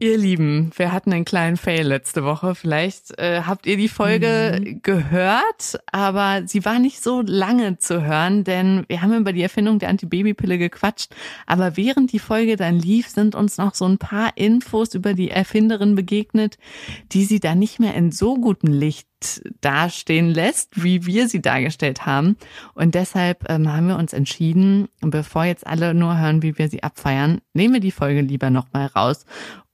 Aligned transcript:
Ihr 0.00 0.16
Lieben, 0.16 0.70
wir 0.76 0.92
hatten 0.92 1.12
einen 1.12 1.24
kleinen 1.24 1.56
Fail 1.56 1.84
letzte 1.84 2.22
Woche. 2.22 2.54
Vielleicht 2.54 3.18
äh, 3.18 3.42
habt 3.44 3.66
ihr 3.66 3.76
die 3.76 3.88
Folge 3.88 4.60
mhm. 4.60 4.80
gehört, 4.80 5.80
aber 5.90 6.46
sie 6.46 6.64
war 6.64 6.78
nicht 6.78 7.02
so 7.02 7.20
lange 7.20 7.78
zu 7.78 8.04
hören, 8.04 8.44
denn 8.44 8.84
wir 8.86 9.02
haben 9.02 9.16
über 9.16 9.32
die 9.32 9.42
Erfindung 9.42 9.80
der 9.80 9.88
Antibabypille 9.88 10.56
gequatscht. 10.56 11.12
Aber 11.46 11.76
während 11.76 12.12
die 12.12 12.20
Folge 12.20 12.54
dann 12.54 12.78
lief, 12.78 13.08
sind 13.08 13.34
uns 13.34 13.58
noch 13.58 13.74
so 13.74 13.86
ein 13.86 13.98
paar 13.98 14.36
Infos 14.36 14.94
über 14.94 15.14
die 15.14 15.32
Erfinderin 15.32 15.96
begegnet, 15.96 16.58
die 17.10 17.24
sie 17.24 17.40
da 17.40 17.56
nicht 17.56 17.80
mehr 17.80 17.94
in 17.94 18.12
so 18.12 18.36
gutem 18.36 18.72
Licht 18.72 19.08
dastehen 19.62 20.30
lässt, 20.30 20.80
wie 20.80 21.06
wir 21.06 21.28
sie 21.28 21.42
dargestellt 21.42 22.06
haben. 22.06 22.36
Und 22.74 22.94
deshalb 22.94 23.50
ähm, 23.50 23.72
haben 23.72 23.88
wir 23.88 23.96
uns 23.96 24.12
entschieden, 24.12 24.86
bevor 25.00 25.44
jetzt 25.44 25.66
alle 25.66 25.92
nur 25.92 26.16
hören, 26.16 26.44
wie 26.44 26.56
wir 26.56 26.68
sie 26.68 26.84
abfeiern, 26.84 27.40
nehmen 27.52 27.74
wir 27.74 27.80
die 27.80 27.90
Folge 27.90 28.20
lieber 28.20 28.50
nochmal 28.50 28.86
raus 28.86 29.26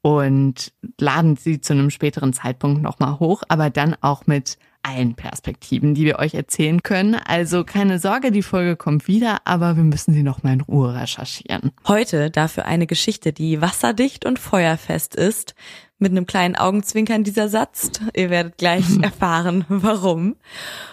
und 0.05 0.71
laden 1.01 1.37
sie 1.37 1.63
zu 1.63 1.73
einem 1.73 1.89
späteren 1.89 2.35
Zeitpunkt 2.35 2.83
nochmal 2.83 3.19
hoch, 3.21 3.43
aber 3.49 3.71
dann 3.71 3.97
auch 4.03 4.27
mit 4.27 4.59
allen 4.83 5.15
Perspektiven, 5.15 5.95
die 5.95 6.05
wir 6.05 6.19
euch 6.19 6.35
erzählen 6.35 6.83
können. 6.83 7.15
Also 7.15 7.65
keine 7.65 7.99
Sorge, 7.99 8.31
die 8.31 8.43
Folge 8.43 8.77
kommt 8.77 9.09
wieder, 9.09 9.39
aber 9.47 9.79
wir 9.79 9.83
müssen 9.83 10.13
sie 10.13 10.23
nochmal 10.23 10.53
in 10.53 10.61
Ruhe 10.61 10.95
recherchieren. 10.95 11.73
Heute 11.89 12.31
dafür 12.31 12.67
eine 12.67 12.87
Geschichte, 12.87 13.33
die 13.33 13.63
wasserdicht 13.63 14.27
und 14.27 14.39
feuerfest 14.39 15.15
ist. 15.15 15.55
Mit 15.99 16.13
einem 16.13 16.27
kleinen 16.27 16.55
Augenzwinkern 16.55 17.25
dieser 17.25 17.49
Satz. 17.49 17.93
Ihr 18.15 18.29
werdet 18.29 18.59
gleich 18.59 18.85
erfahren, 19.01 19.65
warum. 19.69 20.37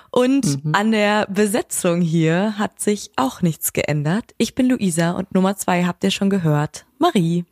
Und 0.10 0.64
mhm. 0.64 0.74
an 0.74 0.92
der 0.92 1.26
Besetzung 1.26 2.00
hier 2.00 2.58
hat 2.58 2.80
sich 2.80 3.12
auch 3.18 3.42
nichts 3.42 3.74
geändert. 3.74 4.34
Ich 4.38 4.56
bin 4.56 4.70
Luisa 4.70 5.12
und 5.12 5.34
Nummer 5.36 5.58
zwei 5.58 5.84
habt 5.84 6.02
ihr 6.06 6.12
schon 6.12 6.30
gehört. 6.30 6.86
Marie. 6.98 7.44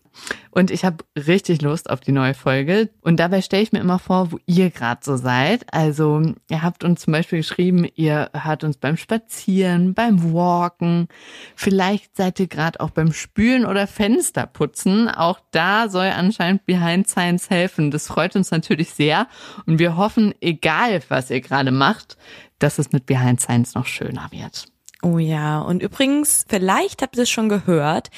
Und 0.52 0.72
ich 0.72 0.84
habe 0.84 1.04
richtig 1.16 1.62
Lust 1.62 1.90
auf 1.90 2.00
die 2.00 2.12
neue 2.12 2.34
Folge. 2.34 2.90
Und 3.02 3.20
dabei 3.20 3.42
stelle 3.42 3.64
ich 3.64 3.72
mir 3.72 3.80
immer 3.80 4.00
vor, 4.00 4.32
wo 4.32 4.40
ihr 4.46 4.72
gerade 4.72 5.02
so 5.04 5.16
seid. 5.16 5.72
Also 5.74 6.22
ihr 6.50 6.64
habt 6.64 6.84
uns 6.84 7.02
zum 7.02 7.14
Beispiel 7.14 7.40
geschrieben, 7.40 7.88
ihr 7.96 8.30
hört 8.34 8.64
uns 8.64 8.78
beim 8.78 8.98
Spazieren, 8.98 9.94
beim 9.94 10.34
Walken. 10.34 11.08
Vielleicht 11.56 12.18
seid 12.18 12.40
ihr 12.40 12.48
gerade 12.48 12.80
auch 12.80 12.90
beim 12.90 13.14
Spülen 13.14 13.66
oder 13.66 13.88
Fensterputzen. 13.88 15.08
Auch 15.08 15.40
da 15.52 15.90
soll 15.90 16.08
anscheinend 16.08 16.66
Behind 16.66 17.08
Science 17.08 17.50
helfen. 17.50 17.92
Das 17.92 18.08
freut 18.08 18.36
uns 18.36 18.52
natürlich 18.52 18.92
sehr. 18.92 19.28
Und 19.66 19.80
wir 19.80 19.98
hoffen, 19.98 20.34
egal 20.42 21.02
was 21.10 21.30
ihr 21.30 21.42
gerade 21.42 21.72
macht, 21.72 22.18
dass 22.58 22.80
es 22.80 22.92
mit 22.92 23.06
Behind 23.06 23.40
Science 23.40 23.76
noch 23.76 23.86
schöner 23.86 24.28
wird. 24.32 24.66
Oh 25.02 25.18
ja, 25.18 25.62
und 25.62 25.82
übrigens, 25.82 26.46
vielleicht 26.50 27.02
habt 27.02 27.16
ihr 27.16 27.24
es 27.24 27.30
schon 27.30 27.48
gehört, 27.48 28.10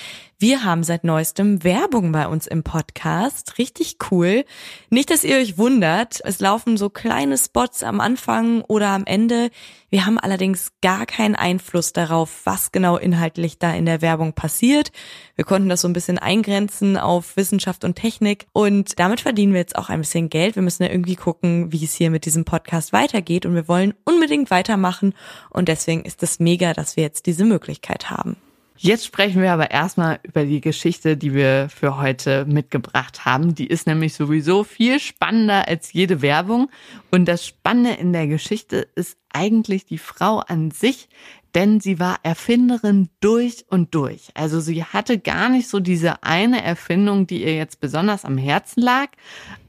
wir 0.41 0.63
haben 0.63 0.83
seit 0.83 1.03
neuestem 1.03 1.63
Werbung 1.63 2.11
bei 2.11 2.27
uns 2.27 2.47
im 2.47 2.63
Podcast. 2.63 3.59
Richtig 3.59 3.97
cool. 4.09 4.43
Nicht, 4.89 5.11
dass 5.11 5.23
ihr 5.23 5.37
euch 5.37 5.59
wundert. 5.59 6.19
Es 6.23 6.39
laufen 6.39 6.77
so 6.77 6.89
kleine 6.89 7.37
Spots 7.37 7.83
am 7.83 7.99
Anfang 7.99 8.61
oder 8.61 8.89
am 8.89 9.05
Ende. 9.05 9.51
Wir 9.91 10.07
haben 10.07 10.17
allerdings 10.17 10.71
gar 10.81 11.05
keinen 11.05 11.35
Einfluss 11.35 11.93
darauf, 11.93 12.41
was 12.43 12.71
genau 12.71 12.97
inhaltlich 12.97 13.59
da 13.59 13.71
in 13.75 13.85
der 13.85 14.01
Werbung 14.01 14.33
passiert. 14.33 14.91
Wir 15.35 15.45
konnten 15.45 15.69
das 15.69 15.81
so 15.81 15.87
ein 15.87 15.93
bisschen 15.93 16.17
eingrenzen 16.17 16.97
auf 16.97 17.37
Wissenschaft 17.37 17.83
und 17.83 17.93
Technik 17.93 18.47
und 18.51 18.97
damit 18.97 19.21
verdienen 19.21 19.53
wir 19.53 19.59
jetzt 19.59 19.75
auch 19.75 19.89
ein 19.89 20.01
bisschen 20.01 20.29
Geld. 20.29 20.55
Wir 20.55 20.63
müssen 20.63 20.81
ja 20.81 20.89
irgendwie 20.89 21.17
gucken, 21.17 21.71
wie 21.71 21.85
es 21.85 21.93
hier 21.93 22.09
mit 22.09 22.25
diesem 22.25 22.45
Podcast 22.45 22.93
weitergeht 22.93 23.45
und 23.45 23.53
wir 23.53 23.67
wollen 23.67 23.93
unbedingt 24.05 24.49
weitermachen 24.49 25.13
und 25.51 25.67
deswegen 25.67 26.01
ist 26.01 26.23
es 26.23 26.39
mega, 26.39 26.73
dass 26.73 26.95
wir 26.95 27.03
jetzt 27.03 27.27
diese 27.27 27.45
Möglichkeit 27.45 28.09
haben. 28.09 28.37
Jetzt 28.83 29.05
sprechen 29.05 29.43
wir 29.43 29.53
aber 29.53 29.69
erstmal 29.69 30.19
über 30.23 30.43
die 30.43 30.59
Geschichte, 30.59 31.15
die 31.15 31.35
wir 31.35 31.69
für 31.69 31.97
heute 31.97 32.45
mitgebracht 32.45 33.25
haben. 33.25 33.53
Die 33.53 33.67
ist 33.67 33.85
nämlich 33.85 34.15
sowieso 34.15 34.63
viel 34.63 34.99
spannender 34.99 35.67
als 35.67 35.93
jede 35.93 36.23
Werbung. 36.23 36.67
Und 37.11 37.25
das 37.25 37.45
Spannende 37.45 37.91
in 37.91 38.11
der 38.11 38.25
Geschichte 38.25 38.87
ist 38.95 39.17
eigentlich 39.31 39.85
die 39.85 39.99
Frau 39.99 40.39
an 40.39 40.71
sich, 40.71 41.09
denn 41.53 41.79
sie 41.79 41.99
war 41.99 42.21
Erfinderin 42.23 43.09
durch 43.19 43.65
und 43.69 43.93
durch. 43.93 44.29
Also 44.33 44.59
sie 44.59 44.83
hatte 44.83 45.19
gar 45.19 45.49
nicht 45.49 45.69
so 45.69 45.79
diese 45.79 46.23
eine 46.23 46.63
Erfindung, 46.63 47.27
die 47.27 47.43
ihr 47.43 47.55
jetzt 47.55 47.81
besonders 47.81 48.25
am 48.25 48.39
Herzen 48.39 48.81
lag, 48.81 49.09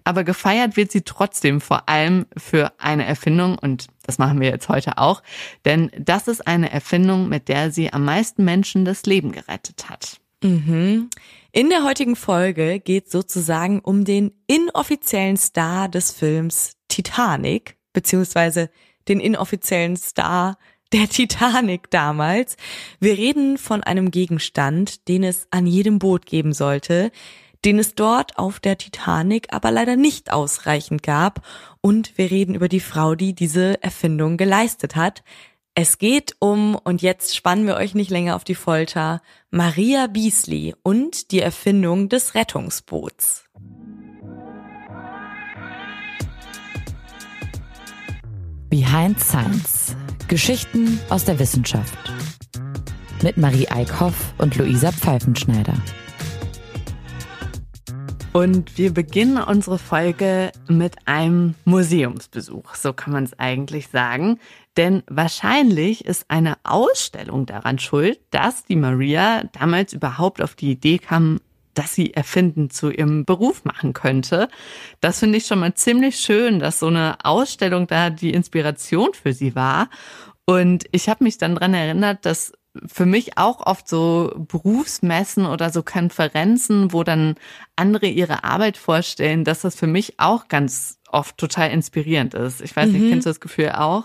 aber 0.04 0.24
gefeiert 0.24 0.76
wird 0.76 0.92
sie 0.92 1.02
trotzdem 1.02 1.60
vor 1.60 1.88
allem 1.88 2.26
für 2.36 2.72
eine 2.78 3.04
Erfindung 3.04 3.58
und 3.58 3.86
das 4.04 4.18
machen 4.18 4.40
wir 4.40 4.48
jetzt 4.48 4.68
heute 4.68 4.98
auch, 4.98 5.22
denn 5.64 5.90
das 5.98 6.28
ist 6.28 6.46
eine 6.46 6.70
Erfindung, 6.70 7.28
mit 7.28 7.48
der 7.48 7.70
sie 7.70 7.92
am 7.92 8.04
meisten 8.04 8.44
Menschen 8.44 8.84
das 8.84 9.04
Leben 9.04 9.32
gerettet 9.32 9.88
hat. 9.88 10.20
Mhm. 10.42 11.08
In 11.52 11.68
der 11.68 11.84
heutigen 11.84 12.16
Folge 12.16 12.80
geht 12.80 13.10
sozusagen 13.10 13.80
um 13.80 14.04
den 14.04 14.32
inoffiziellen 14.46 15.36
Star 15.36 15.88
des 15.88 16.10
Films 16.10 16.76
Titanic, 16.88 17.76
beziehungsweise 17.92 18.70
den 19.08 19.20
inoffiziellen 19.20 19.96
Star 19.96 20.56
der 20.92 21.08
Titanic 21.08 21.90
damals. 21.90 22.56
Wir 23.00 23.16
reden 23.16 23.58
von 23.58 23.82
einem 23.82 24.10
Gegenstand, 24.10 25.08
den 25.08 25.24
es 25.24 25.46
an 25.50 25.66
jedem 25.66 25.98
Boot 25.98 26.26
geben 26.26 26.52
sollte, 26.52 27.10
den 27.64 27.78
es 27.78 27.94
dort 27.94 28.38
auf 28.38 28.60
der 28.60 28.78
Titanic 28.78 29.52
aber 29.52 29.70
leider 29.70 29.96
nicht 29.96 30.32
ausreichend 30.32 31.02
gab. 31.02 31.46
Und 31.80 32.16
wir 32.18 32.30
reden 32.30 32.54
über 32.54 32.68
die 32.68 32.80
Frau, 32.80 33.14
die 33.14 33.34
diese 33.34 33.82
Erfindung 33.82 34.36
geleistet 34.36 34.96
hat. 34.96 35.22
Es 35.74 35.98
geht 35.98 36.36
um, 36.38 36.74
und 36.74 37.00
jetzt 37.00 37.34
spannen 37.34 37.66
wir 37.66 37.76
euch 37.76 37.94
nicht 37.94 38.10
länger 38.10 38.36
auf 38.36 38.44
die 38.44 38.54
Folter, 38.54 39.22
Maria 39.50 40.06
Beasley 40.06 40.74
und 40.82 41.30
die 41.30 41.40
Erfindung 41.40 42.10
des 42.10 42.34
Rettungsboots. 42.34 43.44
Behind 48.68 49.18
Science. 49.20 49.96
Geschichten 50.28 50.98
aus 51.10 51.24
der 51.24 51.38
Wissenschaft. 51.38 51.98
Mit 53.22 53.36
Marie 53.36 53.68
Eickhoff 53.68 54.34
und 54.38 54.56
Luisa 54.56 54.92
Pfeifenschneider. 54.92 55.74
Und 58.32 58.78
wir 58.78 58.94
beginnen 58.94 59.36
unsere 59.36 59.78
Folge 59.78 60.52
mit 60.66 60.96
einem 61.06 61.54
Museumsbesuch, 61.66 62.74
so 62.76 62.94
kann 62.94 63.12
man 63.12 63.24
es 63.24 63.38
eigentlich 63.38 63.88
sagen. 63.88 64.38
Denn 64.78 65.02
wahrscheinlich 65.06 66.06
ist 66.06 66.24
eine 66.28 66.56
Ausstellung 66.64 67.44
daran 67.44 67.78
schuld, 67.78 68.20
dass 68.30 68.64
die 68.64 68.76
Maria 68.76 69.44
damals 69.52 69.92
überhaupt 69.92 70.40
auf 70.40 70.54
die 70.54 70.70
Idee 70.70 70.96
kam, 70.96 71.40
dass 71.74 71.94
sie 71.94 72.14
Erfinden 72.14 72.70
zu 72.70 72.90
ihrem 72.90 73.26
Beruf 73.26 73.66
machen 73.66 73.92
könnte. 73.92 74.48
Das 75.02 75.18
finde 75.18 75.36
ich 75.36 75.46
schon 75.46 75.58
mal 75.58 75.74
ziemlich 75.74 76.16
schön, 76.16 76.58
dass 76.58 76.78
so 76.78 76.86
eine 76.86 77.16
Ausstellung 77.24 77.86
da 77.86 78.08
die 78.08 78.32
Inspiration 78.32 79.10
für 79.12 79.34
sie 79.34 79.54
war. 79.54 79.90
Und 80.46 80.84
ich 80.90 81.10
habe 81.10 81.24
mich 81.24 81.36
dann 81.36 81.54
dran 81.54 81.74
erinnert, 81.74 82.24
dass 82.24 82.52
für 82.86 83.06
mich 83.06 83.38
auch 83.38 83.66
oft 83.66 83.88
so 83.88 84.32
Berufsmessen 84.36 85.46
oder 85.46 85.70
so 85.70 85.82
Konferenzen, 85.82 86.92
wo 86.92 87.04
dann 87.04 87.34
andere 87.76 88.06
ihre 88.06 88.44
Arbeit 88.44 88.76
vorstellen, 88.76 89.44
dass 89.44 89.60
das 89.60 89.74
für 89.74 89.86
mich 89.86 90.18
auch 90.18 90.48
ganz 90.48 90.98
oft 91.10 91.36
total 91.36 91.70
inspirierend 91.70 92.34
ist. 92.34 92.62
Ich 92.62 92.74
weiß 92.74 92.88
nicht, 92.88 93.02
mhm. 93.02 93.10
kennst 93.10 93.26
du 93.26 93.30
das 93.30 93.40
Gefühl 93.40 93.72
auch? 93.72 94.04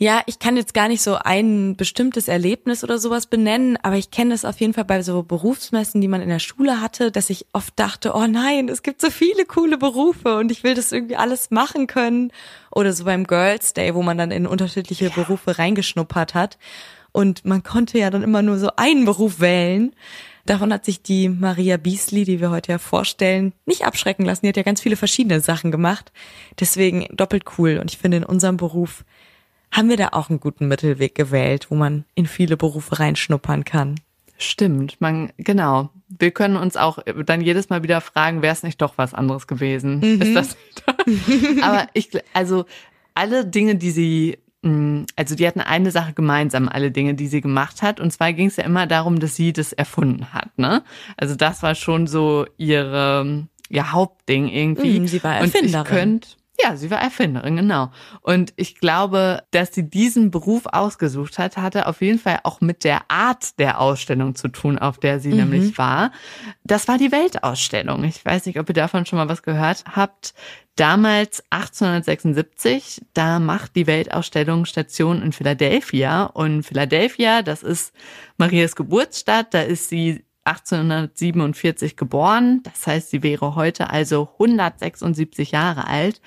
Ja, 0.00 0.22
ich 0.26 0.38
kann 0.38 0.56
jetzt 0.56 0.74
gar 0.74 0.86
nicht 0.86 1.02
so 1.02 1.16
ein 1.16 1.76
bestimmtes 1.76 2.28
Erlebnis 2.28 2.84
oder 2.84 2.98
sowas 2.98 3.26
benennen, 3.26 3.76
aber 3.82 3.96
ich 3.96 4.12
kenne 4.12 4.30
das 4.30 4.44
auf 4.44 4.60
jeden 4.60 4.72
Fall 4.72 4.84
bei 4.84 5.02
so 5.02 5.24
Berufsmessen, 5.24 6.00
die 6.00 6.06
man 6.06 6.22
in 6.22 6.28
der 6.28 6.38
Schule 6.38 6.80
hatte, 6.80 7.10
dass 7.10 7.30
ich 7.30 7.46
oft 7.52 7.76
dachte, 7.76 8.12
oh 8.14 8.28
nein, 8.28 8.68
es 8.68 8.84
gibt 8.84 9.00
so 9.00 9.10
viele 9.10 9.44
coole 9.44 9.76
Berufe 9.76 10.36
und 10.36 10.52
ich 10.52 10.62
will 10.62 10.74
das 10.74 10.92
irgendwie 10.92 11.16
alles 11.16 11.50
machen 11.50 11.88
können. 11.88 12.30
Oder 12.70 12.92
so 12.92 13.06
beim 13.06 13.26
Girls 13.26 13.74
Day, 13.74 13.92
wo 13.92 14.02
man 14.02 14.16
dann 14.16 14.30
in 14.30 14.46
unterschiedliche 14.46 15.06
ja. 15.06 15.10
Berufe 15.12 15.58
reingeschnuppert 15.58 16.34
hat. 16.34 16.58
Und 17.12 17.44
man 17.44 17.62
konnte 17.62 17.98
ja 17.98 18.10
dann 18.10 18.22
immer 18.22 18.42
nur 18.42 18.58
so 18.58 18.70
einen 18.76 19.04
Beruf 19.04 19.40
wählen. 19.40 19.94
Davon 20.46 20.72
hat 20.72 20.84
sich 20.84 21.02
die 21.02 21.28
Maria 21.28 21.76
Beasley, 21.76 22.24
die 22.24 22.40
wir 22.40 22.50
heute 22.50 22.72
ja 22.72 22.78
vorstellen, 22.78 23.52
nicht 23.66 23.84
abschrecken 23.84 24.24
lassen. 24.24 24.42
Die 24.42 24.48
hat 24.48 24.56
ja 24.56 24.62
ganz 24.62 24.80
viele 24.80 24.96
verschiedene 24.96 25.40
Sachen 25.40 25.70
gemacht. 25.70 26.12
Deswegen 26.58 27.06
doppelt 27.14 27.44
cool. 27.58 27.78
Und 27.78 27.90
ich 27.90 27.98
finde, 27.98 28.18
in 28.18 28.24
unserem 28.24 28.56
Beruf 28.56 29.04
haben 29.70 29.88
wir 29.88 29.96
da 29.96 30.08
auch 30.12 30.30
einen 30.30 30.40
guten 30.40 30.68
Mittelweg 30.68 31.14
gewählt, 31.14 31.66
wo 31.70 31.74
man 31.74 32.04
in 32.14 32.26
viele 32.26 32.56
Berufe 32.56 32.98
reinschnuppern 32.98 33.64
kann. 33.64 33.96
Stimmt, 34.38 35.00
man, 35.00 35.32
genau. 35.36 35.90
Wir 36.08 36.30
können 36.30 36.56
uns 36.56 36.76
auch 36.76 37.00
dann 37.26 37.40
jedes 37.40 37.68
Mal 37.68 37.82
wieder 37.82 38.00
fragen, 38.00 38.40
wäre 38.40 38.52
es 38.52 38.62
nicht 38.62 38.80
doch 38.80 38.96
was 38.96 39.12
anderes 39.12 39.48
gewesen? 39.48 39.98
Mhm. 39.98 40.22
Ist 40.22 40.34
das 40.34 40.56
nicht? 41.06 41.62
Aber 41.62 41.88
ich, 41.92 42.10
also 42.32 42.64
alle 43.14 43.44
Dinge, 43.44 43.74
die 43.74 43.90
sie, 43.90 44.38
also 44.62 45.36
die 45.36 45.46
hatten 45.46 45.60
eine 45.60 45.92
Sache 45.92 46.14
gemeinsam, 46.14 46.68
alle 46.68 46.90
Dinge, 46.90 47.14
die 47.14 47.28
sie 47.28 47.40
gemacht 47.40 47.82
hat. 47.82 48.00
Und 48.00 48.12
zwar 48.12 48.32
ging 48.32 48.48
es 48.48 48.56
ja 48.56 48.64
immer 48.64 48.86
darum, 48.86 49.20
dass 49.20 49.36
sie 49.36 49.52
das 49.52 49.72
erfunden 49.72 50.32
hat, 50.32 50.58
ne? 50.58 50.82
Also 51.16 51.36
das 51.36 51.62
war 51.62 51.74
schon 51.76 52.06
so 52.08 52.44
ihre, 52.56 53.46
ihr 53.68 53.92
Hauptding 53.92 54.48
irgendwie. 54.48 54.98
Mhm, 54.98 55.06
sie 55.06 55.22
war 55.22 55.36
Erfinderin. 55.36 55.74
Und 55.74 55.86
ich 55.86 55.88
könnte, 55.88 56.28
Ja, 56.60 56.76
sie 56.76 56.90
war 56.90 57.00
Erfinderin, 57.00 57.54
genau. 57.54 57.92
Und 58.20 58.52
ich 58.56 58.80
glaube, 58.80 59.44
dass 59.52 59.72
sie 59.72 59.88
diesen 59.88 60.32
Beruf 60.32 60.66
ausgesucht 60.66 61.38
hat, 61.38 61.56
hatte 61.56 61.86
auf 61.86 62.00
jeden 62.00 62.18
Fall 62.18 62.40
auch 62.42 62.60
mit 62.60 62.82
der 62.82 63.08
Art 63.08 63.58
der 63.60 63.80
Ausstellung 63.80 64.34
zu 64.34 64.48
tun, 64.48 64.76
auf 64.76 64.98
der 64.98 65.20
sie 65.20 65.30
mhm. 65.30 65.36
nämlich 65.36 65.78
war. 65.78 66.10
Das 66.64 66.88
war 66.88 66.98
die 66.98 67.12
Weltausstellung. 67.12 68.02
Ich 68.02 68.24
weiß 68.24 68.46
nicht, 68.46 68.58
ob 68.58 68.68
ihr 68.68 68.74
davon 68.74 69.06
schon 69.06 69.18
mal 69.18 69.28
was 69.28 69.44
gehört 69.44 69.84
habt. 69.94 70.34
Damals 70.74 71.44
1876, 71.50 73.02
da 73.14 73.38
macht 73.38 73.76
die 73.76 73.86
Weltausstellung 73.86 74.64
Station 74.64 75.22
in 75.22 75.32
Philadelphia. 75.32 76.24
Und 76.24 76.64
Philadelphia, 76.64 77.42
das 77.42 77.62
ist 77.62 77.92
Marias 78.36 78.74
Geburtsstadt, 78.74 79.54
da 79.54 79.62
ist 79.62 79.88
sie 79.88 80.24
1847 80.48 81.96
geboren. 81.96 82.62
Das 82.62 82.86
heißt, 82.86 83.10
sie 83.10 83.22
wäre 83.22 83.54
heute 83.54 83.90
also 83.90 84.28
176 84.34 85.52
Jahre 85.52 85.86
alt. 85.86 86.20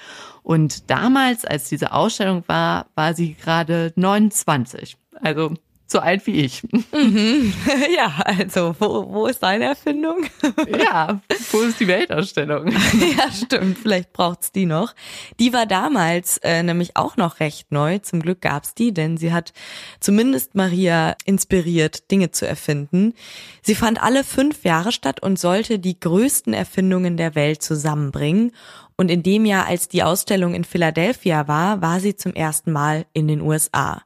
Und 0.43 0.89
damals, 0.89 1.45
als 1.45 1.69
diese 1.69 1.91
Ausstellung 1.91 2.43
war, 2.47 2.87
war 2.95 3.13
sie 3.13 3.33
gerade 3.33 3.93
29. 3.95 4.97
Also 5.21 5.53
so 5.91 5.99
alt 5.99 6.25
wie 6.25 6.41
ich. 6.41 6.63
Mhm. 6.91 7.53
Ja, 7.95 8.21
also 8.23 8.75
wo, 8.79 9.11
wo 9.11 9.27
ist 9.27 9.43
deine 9.43 9.65
Erfindung? 9.65 10.25
Ja, 10.79 11.21
wo 11.51 11.61
ist 11.61 11.79
die 11.79 11.87
Weltausstellung? 11.87 12.71
Ja, 13.17 13.31
stimmt. 13.31 13.79
Vielleicht 13.79 14.13
braucht's 14.13 14.51
die 14.51 14.65
noch. 14.65 14.93
Die 15.39 15.53
war 15.53 15.65
damals 15.65 16.37
äh, 16.39 16.63
nämlich 16.63 16.95
auch 16.95 17.17
noch 17.17 17.39
recht 17.39 17.71
neu. 17.71 17.99
Zum 17.99 18.21
Glück 18.21 18.41
gab's 18.41 18.73
die, 18.73 18.93
denn 18.93 19.17
sie 19.17 19.33
hat 19.33 19.53
zumindest 19.99 20.55
Maria 20.55 21.15
inspiriert, 21.25 22.09
Dinge 22.11 22.31
zu 22.31 22.47
erfinden. 22.47 23.13
Sie 23.61 23.75
fand 23.75 24.01
alle 24.01 24.23
fünf 24.23 24.63
Jahre 24.63 24.91
statt 24.91 25.21
und 25.21 25.39
sollte 25.39 25.79
die 25.79 25.99
größten 25.99 26.53
Erfindungen 26.53 27.17
der 27.17 27.35
Welt 27.35 27.61
zusammenbringen. 27.61 28.51
Und 28.97 29.09
in 29.09 29.23
dem 29.23 29.45
Jahr, 29.45 29.65
als 29.65 29.87
die 29.87 30.03
Ausstellung 30.03 30.53
in 30.53 30.63
Philadelphia 30.63 31.47
war, 31.47 31.81
war 31.81 31.99
sie 31.99 32.15
zum 32.15 32.33
ersten 32.33 32.71
Mal 32.71 33.05
in 33.13 33.27
den 33.27 33.41
USA. 33.41 34.03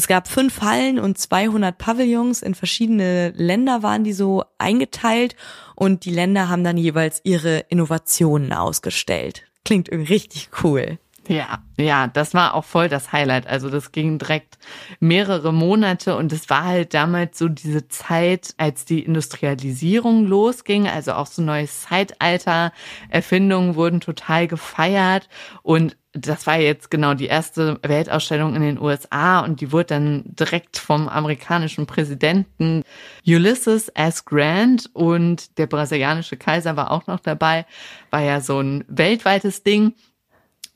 Es 0.00 0.08
gab 0.08 0.28
fünf 0.28 0.62
Hallen 0.62 0.98
und 0.98 1.18
200 1.18 1.76
Pavillons. 1.76 2.40
In 2.40 2.54
verschiedene 2.54 3.34
Länder 3.36 3.82
waren 3.82 4.02
die 4.02 4.14
so 4.14 4.44
eingeteilt 4.56 5.36
und 5.74 6.06
die 6.06 6.10
Länder 6.10 6.48
haben 6.48 6.64
dann 6.64 6.78
jeweils 6.78 7.20
ihre 7.22 7.66
Innovationen 7.68 8.54
ausgestellt. 8.54 9.44
Klingt 9.62 9.90
irgendwie 9.90 10.14
richtig 10.14 10.48
cool. 10.64 10.98
Ja, 11.28 11.62
ja, 11.76 12.06
das 12.06 12.32
war 12.32 12.54
auch 12.54 12.64
voll 12.64 12.88
das 12.88 13.12
Highlight. 13.12 13.46
Also 13.46 13.68
das 13.68 13.92
ging 13.92 14.18
direkt 14.18 14.58
mehrere 15.00 15.52
Monate 15.52 16.16
und 16.16 16.32
es 16.32 16.48
war 16.48 16.64
halt 16.64 16.94
damals 16.94 17.38
so 17.38 17.50
diese 17.50 17.86
Zeit, 17.88 18.54
als 18.56 18.86
die 18.86 19.04
Industrialisierung 19.04 20.26
losging, 20.26 20.88
also 20.88 21.12
auch 21.12 21.26
so 21.26 21.42
neues 21.42 21.82
Zeitalter. 21.82 22.72
Erfindungen 23.10 23.74
wurden 23.74 24.00
total 24.00 24.48
gefeiert 24.48 25.28
und 25.62 25.98
das 26.12 26.46
war 26.46 26.58
jetzt 26.58 26.90
genau 26.90 27.14
die 27.14 27.26
erste 27.26 27.78
Weltausstellung 27.82 28.56
in 28.56 28.62
den 28.62 28.80
USA 28.80 29.40
und 29.40 29.60
die 29.60 29.70
wurde 29.70 29.86
dann 29.86 30.22
direkt 30.24 30.76
vom 30.76 31.08
amerikanischen 31.08 31.86
Präsidenten 31.86 32.82
Ulysses 33.24 33.88
S. 33.90 34.24
Grant 34.24 34.90
und 34.92 35.56
der 35.58 35.66
brasilianische 35.66 36.36
Kaiser 36.36 36.76
war 36.76 36.90
auch 36.90 37.06
noch 37.06 37.20
dabei, 37.20 37.64
war 38.10 38.22
ja 38.22 38.40
so 38.40 38.58
ein 38.60 38.84
weltweites 38.88 39.62
Ding. 39.62 39.94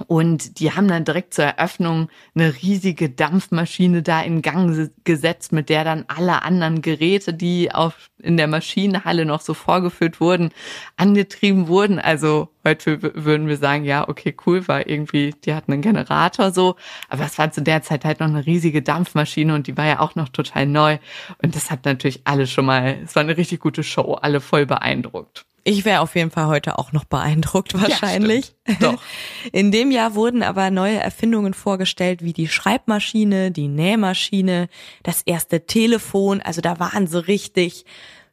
Und 0.08 0.58
die 0.58 0.72
haben 0.72 0.88
dann 0.88 1.04
direkt 1.04 1.34
zur 1.34 1.44
Eröffnung 1.44 2.08
eine 2.34 2.52
riesige 2.62 3.10
Dampfmaschine 3.10 4.02
da 4.02 4.22
in 4.22 4.42
Gang 4.42 4.90
gesetzt, 5.04 5.52
mit 5.52 5.68
der 5.68 5.84
dann 5.84 6.04
alle 6.08 6.42
anderen 6.42 6.82
Geräte, 6.82 7.32
die 7.32 7.72
auf, 7.72 8.10
in 8.18 8.36
der 8.36 8.48
Maschinenhalle 8.48 9.24
noch 9.24 9.40
so 9.40 9.54
vorgeführt 9.54 10.20
wurden, 10.20 10.50
angetrieben 10.96 11.68
wurden. 11.68 12.00
Also 12.00 12.48
heute 12.64 13.02
würden 13.24 13.46
wir 13.46 13.56
sagen, 13.56 13.84
ja, 13.84 14.08
okay, 14.08 14.34
cool, 14.46 14.66
war 14.66 14.88
irgendwie, 14.88 15.32
die 15.44 15.54
hatten 15.54 15.72
einen 15.72 15.82
Generator 15.82 16.50
so. 16.50 16.74
Aber 17.08 17.24
es 17.24 17.38
war 17.38 17.52
zu 17.52 17.62
der 17.62 17.82
Zeit 17.82 18.04
halt 18.04 18.18
noch 18.18 18.28
eine 18.28 18.44
riesige 18.44 18.82
Dampfmaschine 18.82 19.54
und 19.54 19.68
die 19.68 19.76
war 19.76 19.86
ja 19.86 20.00
auch 20.00 20.16
noch 20.16 20.28
total 20.28 20.66
neu. 20.66 20.98
Und 21.40 21.54
das 21.54 21.70
hat 21.70 21.84
natürlich 21.84 22.22
alle 22.24 22.48
schon 22.48 22.66
mal, 22.66 22.98
es 23.04 23.14
war 23.14 23.22
eine 23.22 23.36
richtig 23.36 23.60
gute 23.60 23.84
Show, 23.84 24.14
alle 24.14 24.40
voll 24.40 24.66
beeindruckt. 24.66 25.46
Ich 25.66 25.86
wäre 25.86 26.00
auf 26.00 26.14
jeden 26.14 26.30
Fall 26.30 26.46
heute 26.46 26.78
auch 26.78 26.92
noch 26.92 27.04
beeindruckt 27.04 27.72
wahrscheinlich. 27.80 28.54
Ja, 28.68 28.74
Doch. 28.80 29.02
In 29.52 29.72
dem 29.72 29.90
Jahr 29.90 30.14
wurden 30.14 30.42
aber 30.42 30.70
neue 30.70 30.98
Erfindungen 30.98 31.54
vorgestellt, 31.54 32.22
wie 32.22 32.34
die 32.34 32.48
Schreibmaschine, 32.48 33.50
die 33.50 33.68
Nähmaschine, 33.68 34.68
das 35.02 35.22
erste 35.22 35.64
Telefon. 35.64 36.42
Also 36.42 36.60
da 36.60 36.78
waren 36.78 37.06
so 37.06 37.18
richtig 37.18 37.86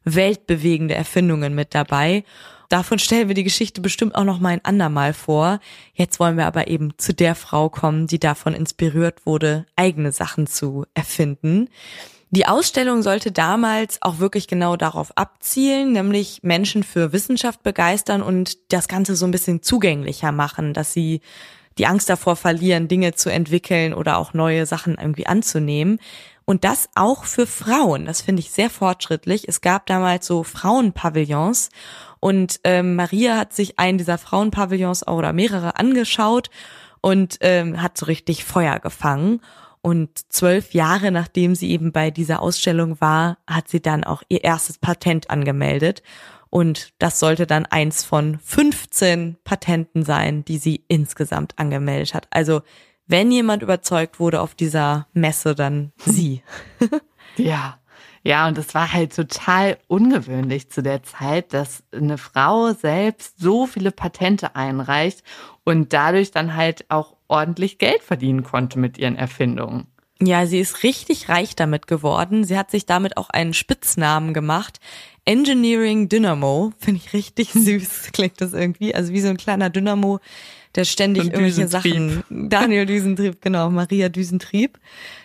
weltbewegende 0.04 0.94
Erfindungen 0.94 1.54
mit 1.54 1.74
dabei. 1.74 2.24
Davon 2.68 2.98
stellen 2.98 3.28
wir 3.28 3.34
die 3.34 3.44
Geschichte 3.44 3.80
bestimmt 3.80 4.14
auch 4.14 4.24
noch 4.24 4.40
mal 4.40 4.50
ein 4.50 4.64
andermal 4.64 5.12
vor. 5.12 5.60
Jetzt 5.94 6.20
wollen 6.20 6.36
wir 6.36 6.46
aber 6.46 6.68
eben 6.68 6.96
zu 6.98 7.12
der 7.12 7.34
Frau 7.34 7.68
kommen, 7.68 8.06
die 8.06 8.18
davon 8.18 8.54
inspiriert 8.54 9.26
wurde, 9.26 9.66
eigene 9.76 10.12
Sachen 10.12 10.46
zu 10.46 10.86
erfinden. 10.94 11.68
Die 12.34 12.46
Ausstellung 12.46 13.02
sollte 13.02 13.30
damals 13.30 14.00
auch 14.00 14.18
wirklich 14.18 14.48
genau 14.48 14.76
darauf 14.76 15.12
abzielen, 15.18 15.92
nämlich 15.92 16.40
Menschen 16.42 16.82
für 16.82 17.12
Wissenschaft 17.12 17.62
begeistern 17.62 18.22
und 18.22 18.72
das 18.72 18.88
Ganze 18.88 19.16
so 19.16 19.26
ein 19.26 19.30
bisschen 19.30 19.62
zugänglicher 19.62 20.32
machen, 20.32 20.72
dass 20.72 20.94
sie 20.94 21.20
die 21.76 21.86
Angst 21.86 22.08
davor 22.08 22.36
verlieren, 22.36 22.88
Dinge 22.88 23.12
zu 23.12 23.30
entwickeln 23.30 23.92
oder 23.92 24.16
auch 24.16 24.32
neue 24.32 24.64
Sachen 24.64 24.96
irgendwie 24.96 25.26
anzunehmen. 25.26 25.98
Und 26.46 26.64
das 26.64 26.88
auch 26.94 27.24
für 27.24 27.46
Frauen. 27.46 28.06
Das 28.06 28.22
finde 28.22 28.40
ich 28.40 28.50
sehr 28.50 28.70
fortschrittlich. 28.70 29.46
Es 29.46 29.60
gab 29.60 29.84
damals 29.84 30.26
so 30.26 30.42
Frauenpavillons 30.42 31.68
und 32.18 32.60
ähm, 32.64 32.96
Maria 32.96 33.36
hat 33.36 33.52
sich 33.52 33.78
einen 33.78 33.98
dieser 33.98 34.16
Frauenpavillons 34.16 35.06
oder 35.06 35.34
mehrere 35.34 35.78
angeschaut 35.78 36.48
und 37.02 37.36
ähm, 37.42 37.82
hat 37.82 37.98
so 37.98 38.06
richtig 38.06 38.44
Feuer 38.44 38.78
gefangen. 38.78 39.42
Und 39.82 40.32
zwölf 40.32 40.74
Jahre 40.74 41.10
nachdem 41.10 41.54
sie 41.54 41.70
eben 41.70 41.92
bei 41.92 42.10
dieser 42.10 42.40
Ausstellung 42.40 43.00
war, 43.00 43.38
hat 43.46 43.68
sie 43.68 43.82
dann 43.82 44.04
auch 44.04 44.22
ihr 44.28 44.44
erstes 44.44 44.78
Patent 44.78 45.28
angemeldet. 45.28 46.02
Und 46.50 46.92
das 46.98 47.18
sollte 47.18 47.46
dann 47.46 47.66
eins 47.66 48.04
von 48.04 48.38
15 48.38 49.38
Patenten 49.42 50.04
sein, 50.04 50.44
die 50.44 50.58
sie 50.58 50.84
insgesamt 50.86 51.58
angemeldet 51.58 52.14
hat. 52.14 52.28
Also 52.30 52.62
wenn 53.06 53.32
jemand 53.32 53.62
überzeugt 53.62 54.20
wurde 54.20 54.40
auf 54.40 54.54
dieser 54.54 55.08
Messe, 55.12 55.54
dann 55.54 55.92
sie. 55.96 56.42
ja. 57.36 57.78
Ja, 58.24 58.46
und 58.46 58.56
es 58.56 58.72
war 58.72 58.92
halt 58.92 59.16
total 59.16 59.78
ungewöhnlich 59.88 60.70
zu 60.70 60.80
der 60.80 61.02
Zeit, 61.02 61.52
dass 61.52 61.82
eine 61.92 62.18
Frau 62.18 62.72
selbst 62.72 63.40
so 63.40 63.66
viele 63.66 63.90
Patente 63.90 64.54
einreicht 64.54 65.24
und 65.64 65.92
dadurch 65.92 66.30
dann 66.30 66.54
halt 66.54 66.88
auch 66.88 67.16
ordentlich 67.32 67.78
Geld 67.78 68.02
verdienen 68.02 68.44
konnte 68.44 68.78
mit 68.78 68.98
ihren 68.98 69.16
Erfindungen. 69.16 69.86
Ja, 70.20 70.46
sie 70.46 70.60
ist 70.60 70.84
richtig 70.84 71.28
reich 71.28 71.56
damit 71.56 71.88
geworden. 71.88 72.44
Sie 72.44 72.56
hat 72.56 72.70
sich 72.70 72.86
damit 72.86 73.16
auch 73.16 73.30
einen 73.30 73.54
Spitznamen 73.54 74.32
gemacht. 74.34 74.78
Engineering 75.24 76.08
Dynamo. 76.08 76.72
Finde 76.78 77.00
ich 77.04 77.12
richtig 77.12 77.50
süß, 77.54 78.10
klingt 78.12 78.40
das 78.40 78.52
irgendwie. 78.52 78.94
Also 78.94 79.12
wie 79.12 79.20
so 79.20 79.28
ein 79.28 79.36
kleiner 79.36 79.68
Dynamo, 79.70 80.20
der 80.76 80.84
ständig 80.84 81.24
irgendwelche 81.24 81.66
Sachen. 81.66 82.22
Daniel 82.30 82.86
Düsentrieb, 82.86 83.40
genau, 83.40 83.70
Maria 83.70 84.10
Düsentrieb. 84.10 84.78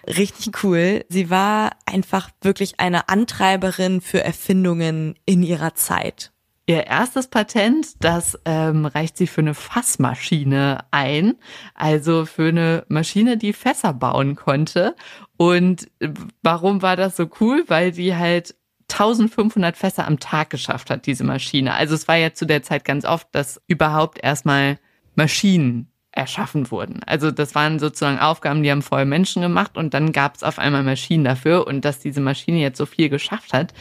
Richtig 0.08 0.64
cool. 0.64 1.06
Sie 1.10 1.30
war 1.30 1.72
einfach 1.86 2.32
wirklich 2.42 2.80
eine 2.80 3.08
Antreiberin 3.10 4.02
für 4.02 4.24
Erfindungen 4.24 5.14
in 5.26 5.44
ihrer 5.44 5.76
Zeit. 5.76 6.32
Ihr 6.70 6.86
erstes 6.86 7.30
Patent, 7.30 8.04
das 8.04 8.38
ähm, 8.44 8.86
reicht 8.86 9.16
sie 9.16 9.28
für 9.28 9.40
eine 9.40 9.54
Fassmaschine 9.54 10.80
ein, 10.92 11.36
also 11.74 12.26
für 12.26 12.50
eine 12.50 12.86
Maschine, 12.90 13.38
die 13.38 13.54
Fässer 13.54 13.94
bauen 13.94 14.36
konnte. 14.36 14.94
Und 15.38 15.90
äh, 16.00 16.10
warum 16.44 16.82
war 16.82 16.98
das 16.98 17.16
so 17.16 17.30
cool? 17.40 17.64
Weil 17.68 17.94
die 17.94 18.18
halt 18.18 18.54
1500 18.92 19.78
Fässer 19.78 20.06
am 20.06 20.20
Tag 20.20 20.50
geschafft 20.50 20.90
hat, 20.90 21.06
diese 21.06 21.24
Maschine. 21.24 21.74
Also 21.74 21.96
es 21.96 22.10
war 22.10 22.18
ja 22.18 22.34
zu 22.34 22.46
der 22.46 22.64
Zeit 22.64 22.84
ganz 22.84 23.06
oft, 23.06 23.30
dass 23.32 23.62
überhaupt 23.68 24.20
erstmal 24.22 24.78
Maschinen 25.16 25.90
erschaffen 26.18 26.72
wurden. 26.72 27.02
Also 27.06 27.32
das 27.32 27.56
waren 27.56 27.80
sozusagen 27.80 28.20
Aufgaben, 28.20 28.64
die 28.64 28.72
haben 28.72 28.82
vorher 28.82 29.06
Menschen 29.06 29.42
gemacht 29.42 29.78
und 29.78 29.94
dann 29.94 30.12
gab 30.12 30.36
es 30.36 30.44
auf 30.44 30.60
einmal 30.60 30.84
Maschinen 30.84 31.24
dafür 31.24 31.68
und 31.68 31.86
dass 31.86 32.00
diese 32.00 32.22
Maschine 32.22 32.58
jetzt 32.58 32.78
so 32.78 32.86
viel 32.86 33.10
geschafft 33.10 33.54
hat, 33.54 33.74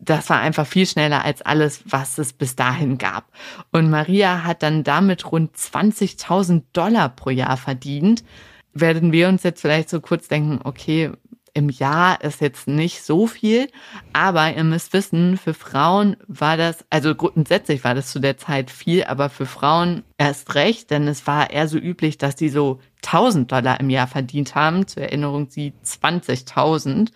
das 0.00 0.28
war 0.28 0.40
einfach 0.40 0.66
viel 0.66 0.86
schneller 0.86 1.24
als 1.24 1.40
alles, 1.42 1.82
was 1.86 2.18
es 2.18 2.32
bis 2.32 2.56
dahin 2.56 2.98
gab. 2.98 3.26
Und 3.70 3.90
Maria 3.90 4.44
hat 4.44 4.62
dann 4.62 4.84
damit 4.84 5.30
rund 5.30 5.56
20.000 5.56 6.62
Dollar 6.72 7.08
pro 7.08 7.30
Jahr 7.30 7.56
verdient. 7.56 8.24
Werden 8.72 9.12
wir 9.12 9.28
uns 9.28 9.44
jetzt 9.44 9.60
vielleicht 9.60 9.88
so 9.88 10.00
kurz 10.00 10.26
denken, 10.28 10.60
okay, 10.64 11.12
im 11.54 11.68
Jahr 11.68 12.22
ist 12.22 12.40
jetzt 12.40 12.66
nicht 12.66 13.02
so 13.02 13.28
viel, 13.28 13.68
aber 14.12 14.54
ihr 14.54 14.64
müsst 14.64 14.92
wissen, 14.92 15.38
für 15.38 15.54
Frauen 15.54 16.16
war 16.26 16.56
das, 16.56 16.84
also 16.90 17.14
grundsätzlich 17.14 17.84
war 17.84 17.94
das 17.94 18.10
zu 18.10 18.18
der 18.18 18.36
Zeit 18.36 18.70
viel, 18.70 19.04
aber 19.04 19.30
für 19.30 19.46
Frauen 19.46 20.02
erst 20.18 20.56
recht, 20.56 20.90
denn 20.90 21.06
es 21.06 21.26
war 21.28 21.50
eher 21.50 21.68
so 21.68 21.78
üblich, 21.78 22.18
dass 22.18 22.34
die 22.34 22.48
so 22.48 22.80
1000 23.04 23.50
Dollar 23.50 23.78
im 23.80 23.88
Jahr 23.88 24.08
verdient 24.08 24.54
haben. 24.54 24.86
Zur 24.88 25.04
Erinnerung, 25.04 25.48
sie 25.48 25.72
20.000. 25.84 27.10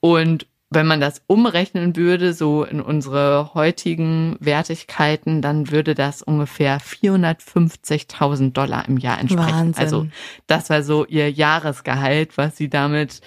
Und 0.00 0.46
wenn 0.70 0.86
man 0.86 1.00
das 1.00 1.22
umrechnen 1.26 1.96
würde, 1.96 2.32
so 2.32 2.64
in 2.64 2.80
unsere 2.80 3.54
heutigen 3.54 4.36
Wertigkeiten, 4.40 5.40
dann 5.40 5.70
würde 5.70 5.94
das 5.94 6.22
ungefähr 6.22 6.80
450.000 6.80 8.52
Dollar 8.52 8.86
im 8.88 8.98
Jahr 8.98 9.20
entsprechen. 9.20 9.50
Wahnsinn. 9.50 9.82
Also 9.82 10.06
das 10.46 10.70
war 10.70 10.82
so 10.82 11.06
ihr 11.06 11.30
Jahresgehalt, 11.30 12.36
was 12.36 12.56
sie 12.56 12.68
damit 12.68 13.20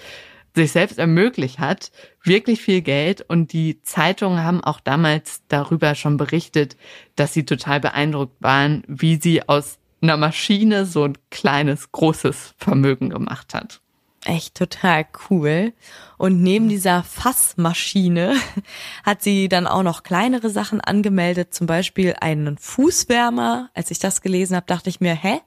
sich 0.54 0.72
selbst 0.72 0.98
ermöglicht 0.98 1.58
hat. 1.58 1.90
Wirklich 2.22 2.60
viel 2.60 2.82
Geld. 2.82 3.24
Und 3.28 3.52
die 3.52 3.82
Zeitungen 3.82 4.42
haben 4.42 4.62
auch 4.62 4.80
damals 4.80 5.42
darüber 5.48 5.94
schon 5.94 6.16
berichtet, 6.16 6.76
dass 7.16 7.32
sie 7.34 7.44
total 7.44 7.80
beeindruckt 7.80 8.36
waren, 8.40 8.82
wie 8.86 9.16
sie 9.16 9.48
aus 9.48 9.78
einer 10.00 10.16
Maschine 10.16 10.86
so 10.86 11.04
ein 11.04 11.18
kleines, 11.30 11.92
großes 11.92 12.54
Vermögen 12.56 13.10
gemacht 13.10 13.54
hat. 13.54 13.80
Echt 14.24 14.56
total 14.56 15.06
cool. 15.30 15.72
Und 16.16 16.42
neben 16.42 16.68
dieser 16.68 17.04
Fassmaschine 17.04 18.34
hat 19.04 19.22
sie 19.22 19.48
dann 19.48 19.68
auch 19.68 19.84
noch 19.84 20.02
kleinere 20.02 20.50
Sachen 20.50 20.80
angemeldet, 20.80 21.54
zum 21.54 21.68
Beispiel 21.68 22.16
einen 22.20 22.58
Fußwärmer. 22.58 23.70
Als 23.74 23.92
ich 23.92 24.00
das 24.00 24.20
gelesen 24.20 24.56
habe, 24.56 24.66
dachte 24.66 24.90
ich 24.90 25.00
mir, 25.00 25.14
hä? 25.14 25.40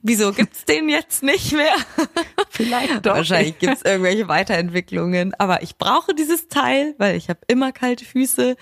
Wieso 0.00 0.32
gibt's 0.32 0.64
den 0.68 0.88
jetzt 0.88 1.22
nicht 1.22 1.52
mehr? 1.52 1.74
Vielleicht 2.48 3.04
doch. 3.04 3.14
Wahrscheinlich 3.16 3.58
gibt's 3.58 3.82
irgendwelche 3.82 4.26
Weiterentwicklungen. 4.26 5.34
Aber 5.38 5.62
ich 5.62 5.76
brauche 5.76 6.14
dieses 6.14 6.48
Teil, 6.48 6.94
weil 6.96 7.16
ich 7.16 7.28
habe 7.28 7.40
immer 7.46 7.72
kalte 7.72 8.06
Füße. 8.06 8.56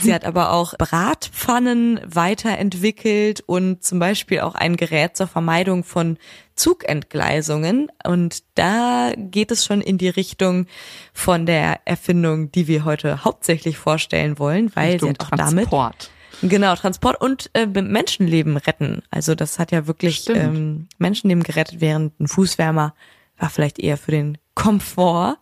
Sie 0.00 0.14
hat 0.14 0.24
aber 0.24 0.52
auch 0.52 0.74
Bratpfannen 0.78 2.00
weiterentwickelt 2.06 3.42
und 3.44 3.82
zum 3.82 3.98
Beispiel 3.98 4.40
auch 4.40 4.54
ein 4.54 4.76
Gerät 4.76 5.16
zur 5.16 5.26
Vermeidung 5.26 5.82
von 5.82 6.16
Zugentgleisungen. 6.60 7.90
Und 8.04 8.42
da 8.54 9.12
geht 9.16 9.50
es 9.50 9.64
schon 9.64 9.80
in 9.80 9.96
die 9.96 10.10
Richtung 10.10 10.66
von 11.14 11.46
der 11.46 11.80
Erfindung, 11.86 12.52
die 12.52 12.68
wir 12.68 12.84
heute 12.84 13.24
hauptsächlich 13.24 13.78
vorstellen 13.78 14.38
wollen, 14.38 14.70
weil 14.74 14.92
Richtung 14.92 15.08
sie 15.08 15.14
hat 15.14 15.20
auch 15.20 15.36
damit 15.36 15.70
Transport. 15.70 16.10
Genau, 16.42 16.74
Transport 16.74 17.20
und 17.20 17.50
äh, 17.54 17.66
Menschenleben 17.66 18.56
retten. 18.56 19.02
Also 19.10 19.34
das 19.34 19.58
hat 19.58 19.72
ja 19.72 19.86
wirklich 19.86 20.18
Stimmt. 20.18 20.38
ähm, 20.38 20.88
Menschenleben 20.98 21.42
gerettet, 21.42 21.80
während 21.80 22.18
ein 22.20 22.28
Fußwärmer 22.28 22.94
war 23.38 23.50
vielleicht 23.50 23.78
eher 23.78 23.96
für 23.96 24.10
den 24.10 24.38
Komfort. 24.54 25.38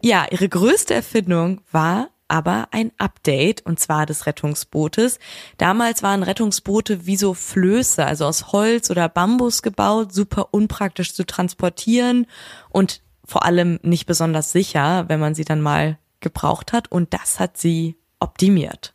Ja, 0.00 0.26
ihre 0.30 0.48
größte 0.48 0.94
Erfindung 0.94 1.60
war 1.72 2.08
aber 2.32 2.68
ein 2.70 2.92
Update 2.96 3.64
und 3.66 3.78
zwar 3.78 4.06
des 4.06 4.24
Rettungsbootes. 4.24 5.18
Damals 5.58 6.02
waren 6.02 6.22
Rettungsboote 6.22 7.04
wie 7.04 7.16
so 7.16 7.34
Flöße, 7.34 8.06
also 8.06 8.24
aus 8.24 8.52
Holz 8.52 8.90
oder 8.90 9.10
Bambus 9.10 9.60
gebaut, 9.60 10.14
super 10.14 10.48
unpraktisch 10.52 11.12
zu 11.12 11.26
transportieren 11.26 12.26
und 12.70 13.02
vor 13.24 13.44
allem 13.44 13.78
nicht 13.82 14.06
besonders 14.06 14.50
sicher, 14.50 15.04
wenn 15.08 15.20
man 15.20 15.34
sie 15.34 15.44
dann 15.44 15.60
mal 15.60 15.98
gebraucht 16.20 16.72
hat. 16.72 16.90
Und 16.90 17.12
das 17.12 17.38
hat 17.38 17.58
sie 17.58 17.96
optimiert. 18.18 18.94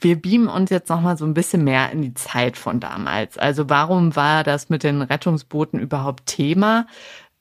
Wir 0.00 0.20
beamen 0.20 0.48
uns 0.48 0.70
jetzt 0.70 0.88
noch 0.88 1.02
mal 1.02 1.18
so 1.18 1.26
ein 1.26 1.34
bisschen 1.34 1.62
mehr 1.62 1.92
in 1.92 2.00
die 2.00 2.14
Zeit 2.14 2.56
von 2.56 2.80
damals. 2.80 3.36
Also 3.36 3.68
warum 3.68 4.16
war 4.16 4.42
das 4.42 4.70
mit 4.70 4.84
den 4.84 5.02
Rettungsbooten 5.02 5.78
überhaupt 5.78 6.24
Thema? 6.24 6.86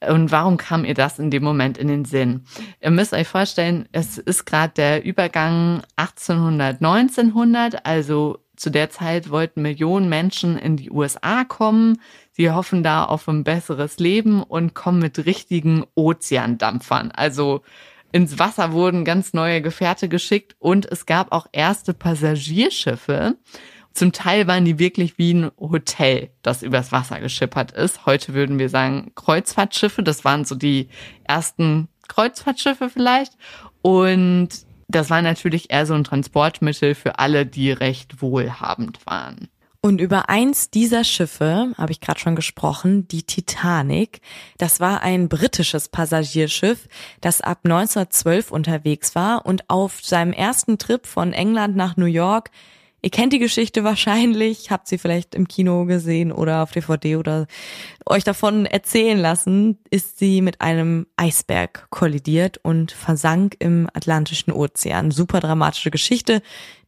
Und 0.07 0.31
warum 0.31 0.57
kam 0.57 0.85
ihr 0.85 0.93
das 0.93 1.19
in 1.19 1.29
dem 1.29 1.43
Moment 1.43 1.77
in 1.77 1.87
den 1.87 2.05
Sinn? 2.05 2.45
Ihr 2.81 2.91
müsst 2.91 3.13
euch 3.13 3.27
vorstellen, 3.27 3.87
es 3.91 4.17
ist 4.17 4.45
gerade 4.45 4.73
der 4.75 5.03
Übergang 5.03 5.81
1800, 5.97 6.81
1900, 6.81 7.85
also 7.85 8.39
zu 8.55 8.69
der 8.69 8.89
Zeit 8.89 9.29
wollten 9.29 9.61
Millionen 9.61 10.09
Menschen 10.09 10.57
in 10.57 10.75
die 10.75 10.91
USA 10.91 11.45
kommen. 11.45 12.01
Sie 12.31 12.51
hoffen 12.51 12.83
da 12.83 13.05
auf 13.05 13.27
ein 13.27 13.43
besseres 13.43 13.99
Leben 13.99 14.43
und 14.43 14.73
kommen 14.73 14.99
mit 14.99 15.25
richtigen 15.25 15.85
Ozeandampfern. 15.95 17.11
Also 17.11 17.61
ins 18.11 18.39
Wasser 18.39 18.73
wurden 18.73 19.05
ganz 19.05 19.33
neue 19.33 19.61
Gefährte 19.61 20.09
geschickt 20.09 20.55
und 20.59 20.85
es 20.91 21.05
gab 21.05 21.31
auch 21.31 21.47
erste 21.51 21.93
Passagierschiffe. 21.93 23.37
Zum 23.93 24.11
Teil 24.11 24.47
waren 24.47 24.65
die 24.65 24.79
wirklich 24.79 25.17
wie 25.17 25.33
ein 25.33 25.51
Hotel, 25.59 26.29
das 26.41 26.63
übers 26.63 26.91
Wasser 26.91 27.19
geschippert 27.19 27.71
ist. 27.71 28.05
Heute 28.05 28.33
würden 28.33 28.59
wir 28.59 28.69
sagen 28.69 29.11
Kreuzfahrtschiffe. 29.15 30.03
Das 30.03 30.23
waren 30.23 30.45
so 30.45 30.55
die 30.55 30.89
ersten 31.23 31.89
Kreuzfahrtschiffe 32.07 32.89
vielleicht. 32.89 33.33
Und 33.81 34.49
das 34.87 35.09
war 35.09 35.21
natürlich 35.21 35.71
eher 35.71 35.85
so 35.85 35.93
ein 35.93 36.03
Transportmittel 36.03 36.95
für 36.95 37.19
alle, 37.19 37.45
die 37.45 37.71
recht 37.71 38.21
wohlhabend 38.21 39.05
waren. 39.05 39.49
Und 39.81 40.01
über 40.01 40.27
eins 40.27 40.69
dieser 40.69 41.05
Schiffe 41.05 41.73
habe 41.77 41.93
ich 41.93 42.01
gerade 42.01 42.19
schon 42.19 42.35
gesprochen, 42.35 43.07
die 43.07 43.23
Titanic. 43.23 44.19
Das 44.57 44.81
war 44.81 45.03
ein 45.03 45.29
britisches 45.29 45.87
Passagierschiff, 45.87 46.89
das 47.21 47.39
ab 47.39 47.59
1912 47.63 48.51
unterwegs 48.51 49.15
war 49.15 49.45
und 49.45 49.69
auf 49.69 50.03
seinem 50.03 50.33
ersten 50.33 50.79
Trip 50.79 51.07
von 51.07 51.31
England 51.31 51.77
nach 51.77 51.95
New 51.95 52.07
York 52.07 52.51
Ihr 53.01 53.09
kennt 53.11 53.31
die 53.31 53.39
Geschichte 53.39 53.83
wahrscheinlich, 53.83 54.71
habt 54.71 54.87
sie 54.87 54.97
vielleicht 54.97 55.33
im 55.33 55.47
Kino 55.47 55.85
gesehen 55.85 56.31
oder 56.31 56.63
auf 56.63 56.71
DVD 56.71 57.15
oder 57.15 57.47
euch 58.05 58.25
davon 58.25 58.65
erzählen 58.65 59.17
lassen, 59.17 59.77
ist 59.89 60.19
sie 60.19 60.41
mit 60.41 60.59
einem 60.59 61.07
Eisberg 61.15 61.87
kollidiert 61.91 62.59
und 62.61 62.91
versank 62.91 63.55
im 63.59 63.89
Atlantischen 63.93 64.51
Ozean. 64.51 65.11
Super 65.11 65.39
dramatische 65.39 65.91
Geschichte, 65.91 66.41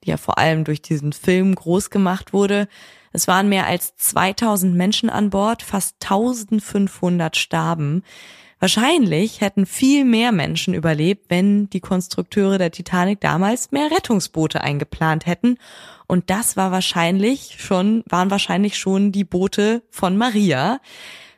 die 0.03 0.09
ja 0.09 0.17
vor 0.17 0.37
allem 0.37 0.65
durch 0.65 0.81
diesen 0.81 1.13
Film 1.13 1.55
groß 1.55 1.89
gemacht 1.89 2.33
wurde. 2.33 2.67
Es 3.13 3.27
waren 3.27 3.47
mehr 3.47 3.67
als 3.67 3.95
2000 3.95 4.75
Menschen 4.75 5.09
an 5.09 5.29
Bord, 5.29 5.63
fast 5.63 5.95
1500 6.01 7.37
starben. 7.37 8.03
Wahrscheinlich 8.61 9.41
hätten 9.41 9.65
viel 9.65 10.05
mehr 10.05 10.31
Menschen 10.31 10.75
überlebt, 10.75 11.25
wenn 11.29 11.67
die 11.71 11.79
Konstrukteure 11.79 12.59
der 12.59 12.69
Titanic 12.69 13.19
damals 13.19 13.71
mehr 13.71 13.89
Rettungsboote 13.89 14.61
eingeplant 14.61 15.25
hätten. 15.25 15.57
Und 16.05 16.29
das 16.29 16.57
war 16.57 16.71
wahrscheinlich 16.71 17.55
schon, 17.57 18.03
waren 18.07 18.29
wahrscheinlich 18.29 18.77
schon 18.77 19.11
die 19.11 19.23
Boote 19.23 19.81
von 19.89 20.15
Maria. 20.15 20.79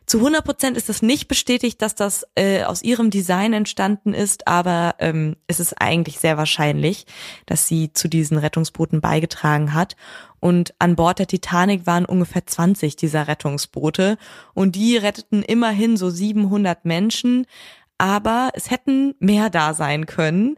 Zu 0.05 0.17
100 0.17 0.43
Prozent 0.43 0.75
ist 0.75 0.89
es 0.89 1.01
nicht 1.01 1.29
bestätigt, 1.29 1.81
dass 1.81 1.95
das 1.95 2.27
äh, 2.35 2.63
aus 2.63 2.83
ihrem 2.83 3.09
Design 3.09 3.53
entstanden 3.53 4.13
ist, 4.13 4.45
aber 4.47 4.95
ähm, 4.99 5.37
es 5.47 5.61
ist 5.61 5.79
eigentlich 5.81 6.19
sehr 6.19 6.35
wahrscheinlich, 6.35 7.05
dass 7.45 7.69
sie 7.69 7.93
zu 7.93 8.09
diesen 8.09 8.37
Rettungsbooten 8.37 8.99
beigetragen 8.99 9.73
hat. 9.73 9.95
Und 10.43 10.73
an 10.77 10.97
Bord 10.97 11.19
der 11.19 11.27
Titanic 11.27 11.87
waren 11.87 12.03
ungefähr 12.03 12.45
20 12.45 12.97
dieser 12.97 13.29
Rettungsboote 13.29 14.17
und 14.53 14.75
die 14.75 14.97
retteten 14.97 15.41
immerhin 15.41 15.95
so 15.95 16.09
700 16.09 16.83
Menschen. 16.83 17.45
Aber 17.97 18.49
es 18.53 18.69
hätten 18.69 19.15
mehr 19.19 19.49
da 19.49 19.73
sein 19.73 20.05
können. 20.05 20.57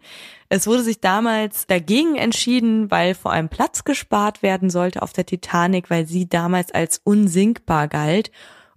Es 0.50 0.66
wurde 0.66 0.82
sich 0.82 1.02
damals 1.02 1.68
dagegen 1.68 2.16
entschieden, 2.16 2.90
weil 2.90 3.14
vor 3.14 3.32
allem 3.32 3.48
Platz 3.48 3.84
gespart 3.84 4.42
werden 4.42 4.72
sollte 4.72 5.04
auf 5.04 5.14
der 5.14 5.28
Titanic, 5.28 5.92
weil 5.92 6.08
sie 6.08 6.28
damals 6.28 6.74
als 6.74 7.00
unsinkbar 7.04 7.88
galt. 7.88 8.32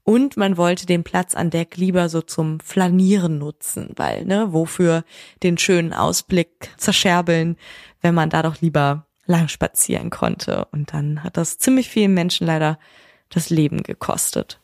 Und 0.04 0.36
man 0.36 0.58
wollte 0.58 0.84
den 0.84 1.04
Platz 1.04 1.34
an 1.34 1.48
Deck 1.48 1.78
lieber 1.78 2.10
so 2.10 2.20
zum 2.20 2.60
Flanieren 2.60 3.38
nutzen, 3.38 3.92
weil, 3.96 4.26
ne, 4.26 4.52
wofür 4.52 5.04
den 5.42 5.56
schönen 5.56 5.94
Ausblick 5.94 6.68
zerscherbeln, 6.76 7.56
wenn 8.02 8.14
man 8.14 8.28
da 8.28 8.42
doch 8.42 8.60
lieber 8.60 9.07
lang 9.28 9.46
spazieren 9.46 10.10
konnte. 10.10 10.66
Und 10.72 10.92
dann 10.92 11.22
hat 11.22 11.36
das 11.36 11.58
ziemlich 11.58 11.88
vielen 11.88 12.14
Menschen 12.14 12.46
leider 12.46 12.78
das 13.28 13.50
Leben 13.50 13.84
gekostet. 13.84 14.58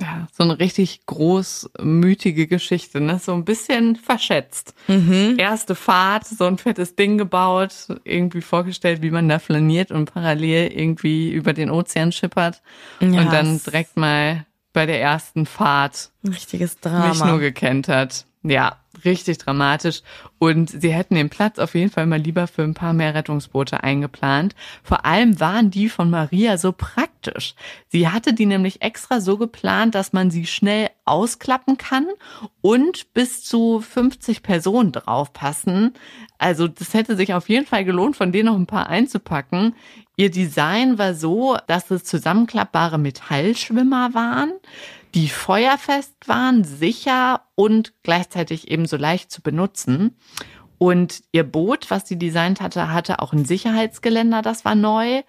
Ja, 0.00 0.28
so 0.32 0.44
eine 0.44 0.60
richtig 0.60 1.06
großmütige 1.06 2.46
Geschichte, 2.46 3.00
ne? 3.00 3.18
So 3.18 3.34
ein 3.34 3.44
bisschen 3.44 3.96
verschätzt. 3.96 4.72
Mhm. 4.86 5.34
Erste 5.38 5.74
Fahrt, 5.74 6.24
so 6.26 6.44
ein 6.44 6.56
fettes 6.56 6.94
Ding 6.94 7.18
gebaut, 7.18 7.88
irgendwie 8.04 8.40
vorgestellt, 8.40 9.02
wie 9.02 9.10
man 9.10 9.28
da 9.28 9.40
flaniert 9.40 9.90
und 9.90 10.12
parallel 10.12 10.72
irgendwie 10.72 11.32
über 11.32 11.52
den 11.52 11.70
Ozean 11.70 12.12
schippert. 12.12 12.62
Ja, 13.00 13.08
und 13.08 13.32
dann 13.32 13.60
direkt 13.60 13.96
mal 13.96 14.46
bei 14.72 14.86
der 14.86 15.00
ersten 15.00 15.46
Fahrt 15.46 16.12
richtiges 16.24 16.76
mich 16.76 16.84
nur 16.84 16.92
Drama. 16.92 17.36
gekentert. 17.38 18.26
Ja, 18.42 18.76
richtig 19.04 19.38
dramatisch. 19.38 20.02
Und 20.38 20.70
sie 20.70 20.92
hätten 20.92 21.16
den 21.16 21.28
Platz 21.28 21.58
auf 21.58 21.74
jeden 21.74 21.90
Fall 21.90 22.06
mal 22.06 22.20
lieber 22.20 22.46
für 22.46 22.62
ein 22.62 22.74
paar 22.74 22.92
mehr 22.92 23.14
Rettungsboote 23.14 23.82
eingeplant. 23.82 24.54
Vor 24.84 25.04
allem 25.04 25.40
waren 25.40 25.70
die 25.70 25.88
von 25.88 26.08
Maria 26.08 26.56
so 26.56 26.72
praktisch. 26.72 27.56
Sie 27.88 28.08
hatte 28.08 28.32
die 28.32 28.46
nämlich 28.46 28.80
extra 28.80 29.20
so 29.20 29.38
geplant, 29.38 29.96
dass 29.96 30.12
man 30.12 30.30
sie 30.30 30.46
schnell 30.46 30.88
ausklappen 31.04 31.78
kann 31.78 32.06
und 32.60 33.12
bis 33.12 33.42
zu 33.42 33.80
50 33.80 34.42
Personen 34.44 34.92
draufpassen. 34.92 35.94
Also 36.38 36.68
das 36.68 36.94
hätte 36.94 37.16
sich 37.16 37.34
auf 37.34 37.48
jeden 37.48 37.66
Fall 37.66 37.84
gelohnt, 37.84 38.16
von 38.16 38.30
denen 38.30 38.46
noch 38.46 38.56
ein 38.56 38.66
paar 38.66 38.88
einzupacken. 38.88 39.74
Ihr 40.16 40.30
Design 40.30 40.98
war 40.98 41.14
so, 41.14 41.56
dass 41.66 41.90
es 41.90 42.04
zusammenklappbare 42.04 42.98
Metallschwimmer 42.98 44.14
waren 44.14 44.52
die 45.18 45.28
feuerfest 45.28 46.14
waren, 46.28 46.62
sicher 46.62 47.42
und 47.56 47.92
gleichzeitig 48.04 48.70
ebenso 48.70 48.96
leicht 48.96 49.32
zu 49.32 49.42
benutzen. 49.42 50.16
Und 50.78 51.24
ihr 51.32 51.42
Boot, 51.42 51.90
was 51.90 52.06
sie 52.06 52.20
designt 52.20 52.60
hatte, 52.60 52.92
hatte 52.92 53.18
auch 53.18 53.32
ein 53.32 53.44
Sicherheitsgeländer, 53.44 54.42
das 54.42 54.64
war 54.64 54.76
neu 54.76 55.22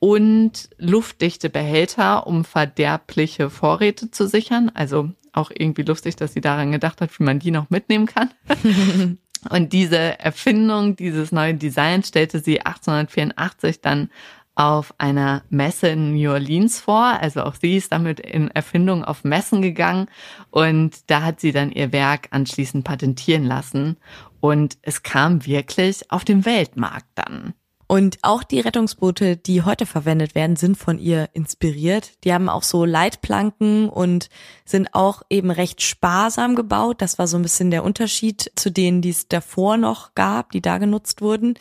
und 0.00 0.68
luftdichte 0.78 1.48
Behälter, 1.48 2.26
um 2.26 2.44
verderbliche 2.44 3.48
Vorräte 3.48 4.10
zu 4.10 4.26
sichern. 4.26 4.72
Also 4.74 5.12
auch 5.32 5.52
irgendwie 5.56 5.82
lustig, 5.82 6.16
dass 6.16 6.32
sie 6.32 6.40
daran 6.40 6.72
gedacht 6.72 7.00
hat, 7.00 7.16
wie 7.16 7.22
man 7.22 7.38
die 7.38 7.52
noch 7.52 7.70
mitnehmen 7.70 8.06
kann. 8.06 8.30
Und 9.48 9.72
diese 9.72 10.18
Erfindung, 10.18 10.96
dieses 10.96 11.30
neue 11.30 11.54
Design 11.54 12.02
stellte 12.02 12.40
sie 12.40 12.62
1884 12.62 13.80
dann 13.80 14.10
auf 14.56 14.94
einer 14.98 15.42
Messe 15.50 15.88
in 15.88 16.14
New 16.14 16.32
Orleans 16.32 16.80
vor. 16.80 17.04
Also 17.04 17.42
auch 17.44 17.54
sie 17.54 17.76
ist 17.76 17.92
damit 17.92 18.18
in 18.18 18.50
Erfindung 18.50 19.04
auf 19.04 19.22
Messen 19.22 19.62
gegangen 19.62 20.08
und 20.50 21.08
da 21.08 21.22
hat 21.22 21.40
sie 21.40 21.52
dann 21.52 21.70
ihr 21.70 21.92
Werk 21.92 22.28
anschließend 22.30 22.82
patentieren 22.82 23.44
lassen 23.44 23.98
und 24.40 24.78
es 24.82 25.02
kam 25.02 25.46
wirklich 25.46 26.10
auf 26.10 26.24
den 26.24 26.44
Weltmarkt 26.44 27.06
dann. 27.14 27.54
Und 27.88 28.18
auch 28.22 28.42
die 28.42 28.58
Rettungsboote, 28.58 29.36
die 29.36 29.62
heute 29.62 29.86
verwendet 29.86 30.34
werden, 30.34 30.56
sind 30.56 30.76
von 30.76 30.98
ihr 30.98 31.28
inspiriert. 31.34 32.12
Die 32.24 32.32
haben 32.32 32.48
auch 32.48 32.64
so 32.64 32.84
Leitplanken 32.84 33.88
und 33.88 34.28
sind 34.64 34.92
auch 34.92 35.22
eben 35.30 35.52
recht 35.52 35.82
sparsam 35.82 36.56
gebaut. 36.56 37.00
Das 37.00 37.18
war 37.20 37.28
so 37.28 37.36
ein 37.36 37.42
bisschen 37.42 37.70
der 37.70 37.84
Unterschied 37.84 38.50
zu 38.56 38.72
denen, 38.72 39.02
die 39.02 39.10
es 39.10 39.28
davor 39.28 39.76
noch 39.76 40.16
gab, 40.16 40.50
die 40.50 40.60
da 40.60 40.78
genutzt 40.78 41.20
wurden. 41.20 41.54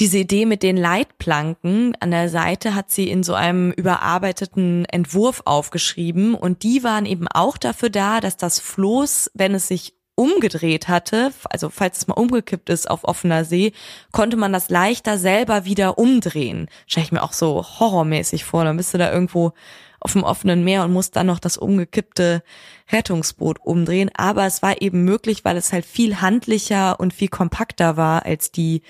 Diese 0.00 0.16
Idee 0.16 0.46
mit 0.46 0.62
den 0.62 0.78
Leitplanken 0.78 1.94
an 2.00 2.10
der 2.10 2.30
Seite 2.30 2.74
hat 2.74 2.90
sie 2.90 3.10
in 3.10 3.22
so 3.22 3.34
einem 3.34 3.70
überarbeiteten 3.70 4.86
Entwurf 4.86 5.42
aufgeschrieben 5.44 6.34
und 6.34 6.62
die 6.62 6.82
waren 6.82 7.04
eben 7.04 7.28
auch 7.28 7.58
dafür 7.58 7.90
da, 7.90 8.20
dass 8.20 8.38
das 8.38 8.60
Floß, 8.60 9.30
wenn 9.34 9.54
es 9.54 9.68
sich 9.68 9.92
umgedreht 10.14 10.88
hatte, 10.88 11.32
also 11.50 11.68
falls 11.68 11.98
es 11.98 12.06
mal 12.06 12.14
umgekippt 12.14 12.70
ist 12.70 12.90
auf 12.90 13.04
offener 13.04 13.44
See, 13.44 13.72
konnte 14.10 14.38
man 14.38 14.54
das 14.54 14.70
leichter 14.70 15.18
selber 15.18 15.66
wieder 15.66 15.98
umdrehen. 15.98 16.68
Stelle 16.86 17.04
ich 17.04 17.12
mir 17.12 17.22
auch 17.22 17.34
so 17.34 17.62
horrormäßig 17.62 18.44
vor. 18.44 18.64
Dann 18.64 18.78
bist 18.78 18.94
du 18.94 18.98
da 18.98 19.12
irgendwo 19.12 19.52
auf 20.00 20.12
dem 20.12 20.24
offenen 20.24 20.64
Meer 20.64 20.84
und 20.84 20.92
musst 20.92 21.16
dann 21.16 21.26
noch 21.26 21.38
das 21.38 21.56
umgekippte 21.56 22.42
Rettungsboot 22.90 23.58
umdrehen. 23.60 24.10
Aber 24.14 24.46
es 24.46 24.62
war 24.62 24.80
eben 24.80 25.04
möglich, 25.04 25.44
weil 25.44 25.56
es 25.56 25.72
halt 25.72 25.84
viel 25.84 26.20
handlicher 26.20 26.98
und 26.98 27.12
viel 27.12 27.28
kompakter 27.28 27.96
war 27.96 28.24
als 28.24 28.50
die 28.50 28.82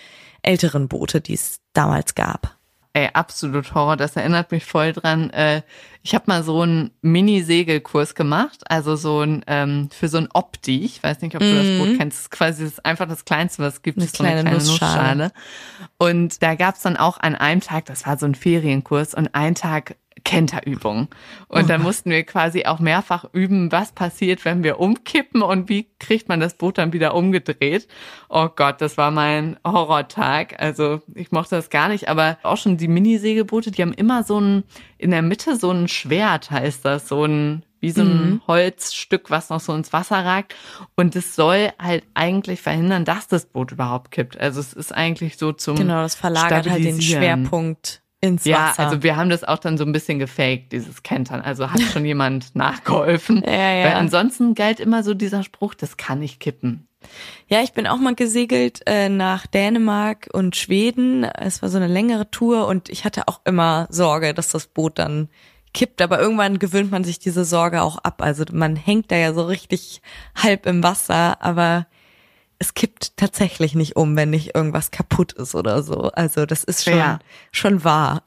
älteren 0.43 0.89
Boote, 0.89 1.21
die 1.21 1.35
es 1.35 1.61
damals 1.73 2.15
gab. 2.15 2.57
Ey, 2.93 3.09
absolut 3.13 3.73
Horror. 3.73 3.97
Das 3.97 4.17
erinnert 4.17 4.51
mich 4.51 4.65
voll 4.65 4.93
dran. 4.93 5.31
Äh, 5.31 5.63
ich 6.03 6.13
habe 6.13 6.25
mal 6.27 6.43
so 6.43 6.63
einen 6.63 6.91
Mini-Segelkurs 7.03 8.17
gemacht, 8.17 8.63
also 8.69 8.97
so 8.97 9.21
ein 9.21 9.45
ähm, 9.47 9.91
für 9.93 10.09
so 10.09 10.19
ein 10.19 10.29
Opti. 10.33 10.85
Ich 10.85 11.01
weiß 11.01 11.21
nicht, 11.21 11.37
ob 11.37 11.41
du 11.41 11.55
das 11.55 11.79
Boot 11.79 11.95
mhm. 11.95 11.99
kennst. 11.99 12.19
Das 12.19 12.23
ist 12.23 12.31
quasi 12.33 12.65
das 12.65 12.73
ist 12.73 12.85
einfach 12.85 13.07
das 13.07 13.25
Kleinste, 13.25 13.63
was 13.63 13.75
es 13.75 13.83
gibt, 13.83 13.99
eine 13.99 14.07
ist 14.07 14.17
so 14.17 14.25
eine 14.25 14.43
kleine 14.43 14.57
Nussschale. 14.57 15.25
Nussschale. 15.25 15.33
Und 15.99 16.43
da 16.43 16.57
gab's 16.57 16.83
dann 16.83 16.97
auch 16.97 17.19
an 17.21 17.37
einem 17.37 17.61
Tag, 17.61 17.85
das 17.85 18.07
war 18.07 18.19
so 18.19 18.27
ein 18.27 18.35
Ferienkurs, 18.35 19.15
und 19.15 19.37
einen 19.37 19.55
Tag 19.55 19.95
Kenterübung. 20.25 21.09
Und 21.49 21.65
oh. 21.65 21.67
dann 21.67 21.83
mussten 21.83 22.11
wir 22.11 22.23
quasi 22.25 22.65
auch 22.65 22.79
mehrfach 22.79 23.25
üben, 23.33 23.73
was 23.73 23.93
passiert, 23.93 24.45
wenn 24.45 24.63
wir 24.63 24.81
umkippen 24.81 25.43
und 25.43 25.69
wie 25.69 25.89
kriegt 25.99 26.29
man 26.29 26.41
das 26.41 26.55
Boot 26.55 26.79
dann 26.79 26.93
wieder 26.93 27.15
umgedreht. 27.15 27.89
Oh 28.29 28.49
Gott, 28.55 28.81
das 28.81 28.97
war 28.97 29.11
mein 29.11 29.59
Horrortag. 29.65 30.61
Also 30.61 31.01
ich 31.15 31.33
mochte 31.33 31.57
das 31.57 31.71
gar 31.71 31.89
nicht, 31.89 32.09
aber 32.09 32.39
auch 32.43 32.57
schon 32.57 32.77
die 32.77 32.89
Minisegelboote, 32.89 33.71
die 33.71 33.83
haben 33.83 33.95
immer 33.95 34.25
so 34.25 34.41
ein, 34.41 34.65
in 34.99 35.11
der 35.11 35.23
Mitte 35.23 35.57
so 35.57 35.71
ein 35.71 35.89
Schwert 35.89 36.51
heißt 36.51 36.85
das, 36.85 37.09
so 37.09 37.25
ein 37.25 37.63
wie 37.81 37.91
so 37.91 38.03
ein 38.03 38.31
mhm. 38.31 38.41
Holzstück, 38.47 39.31
was 39.31 39.49
noch 39.49 39.61
so 39.61 39.75
ins 39.75 39.93
Wasser 39.93 40.25
ragt. 40.25 40.55
Und 40.97 41.17
es 41.17 41.35
soll 41.35 41.73
halt 41.79 42.05
eigentlich 42.15 42.61
verhindern, 42.61 43.05
dass 43.05 43.27
das 43.27 43.47
Boot 43.47 43.73
überhaupt 43.73 44.11
kippt. 44.11 44.39
Also 44.39 44.61
es 44.61 44.73
ist 44.73 44.95
eigentlich 44.95 45.39
so 45.39 45.53
zum 45.53 45.77
Genau, 45.77 46.03
das 46.03 46.15
verlagert 46.15 46.69
halt 46.69 46.85
den 46.85 47.01
Schwerpunkt 47.01 48.00
ins 48.21 48.45
ja, 48.45 48.69
Wasser. 48.69 48.83
Ja, 48.83 48.89
also 48.89 49.03
wir 49.03 49.17
haben 49.17 49.31
das 49.31 49.45
auch 49.45 49.59
dann 49.59 49.79
so 49.79 49.85
ein 49.85 49.93
bisschen 49.93 50.19
gefaked, 50.19 50.73
dieses 50.73 51.03
Kentern. 51.03 51.41
Also 51.41 51.71
hat 51.71 51.81
schon 51.81 52.05
jemand 52.05 52.55
nachgeholfen. 52.55 53.43
Ja, 53.45 53.53
ja. 53.53 53.85
Weil 53.87 53.95
ansonsten 53.95 54.55
galt 54.55 54.81
immer 54.81 55.03
so 55.03 55.15
dieser 55.15 55.43
Spruch, 55.43 55.75
das 55.75 55.97
kann 55.97 56.21
nicht 56.21 56.41
kippen. 56.41 56.87
Ja, 57.49 57.63
ich 57.63 57.73
bin 57.73 57.87
auch 57.87 57.97
mal 57.97 58.15
gesegelt 58.15 58.83
äh, 58.87 59.09
nach 59.09 59.47
Dänemark 59.47 60.29
und 60.33 60.55
Schweden. 60.55 61.25
Es 61.25 61.63
war 61.63 61.71
so 61.71 61.79
eine 61.79 61.87
längere 61.87 62.31
Tour 62.31 62.67
und 62.67 62.91
ich 62.91 63.05
hatte 63.05 63.27
auch 63.27 63.41
immer 63.45 63.87
Sorge, 63.91 64.35
dass 64.35 64.49
das 64.49 64.67
Boot 64.67 64.99
dann 64.99 65.29
kippt. 65.73 66.03
Aber 66.03 66.21
irgendwann 66.21 66.59
gewöhnt 66.59 66.91
man 66.91 67.05
sich 67.05 67.19
diese 67.19 67.45
Sorge 67.45 67.83
auch 67.83 67.99
ab. 67.99 68.23
Also 68.23 68.45
man 68.53 68.77
hängt 68.77 69.11
da 69.11 69.17
ja 69.17 69.33
so 69.33 69.45
richtig 69.45 70.03
halb 70.35 70.67
im 70.67 70.83
Wasser, 70.83 71.43
aber 71.43 71.87
es 72.61 72.75
kippt 72.75 73.17
tatsächlich 73.17 73.75
nicht 73.75 73.97
um, 73.97 74.15
wenn 74.17 74.31
nicht 74.31 74.55
irgendwas 74.55 74.91
kaputt 74.91 75.33
ist 75.33 75.55
oder 75.55 75.83
so. 75.83 76.11
Also 76.13 76.45
das 76.45 76.63
ist 76.63 76.85
schon, 76.85 76.97
ja. 76.97 77.19
schon 77.53 77.85
wahr. 77.85 78.23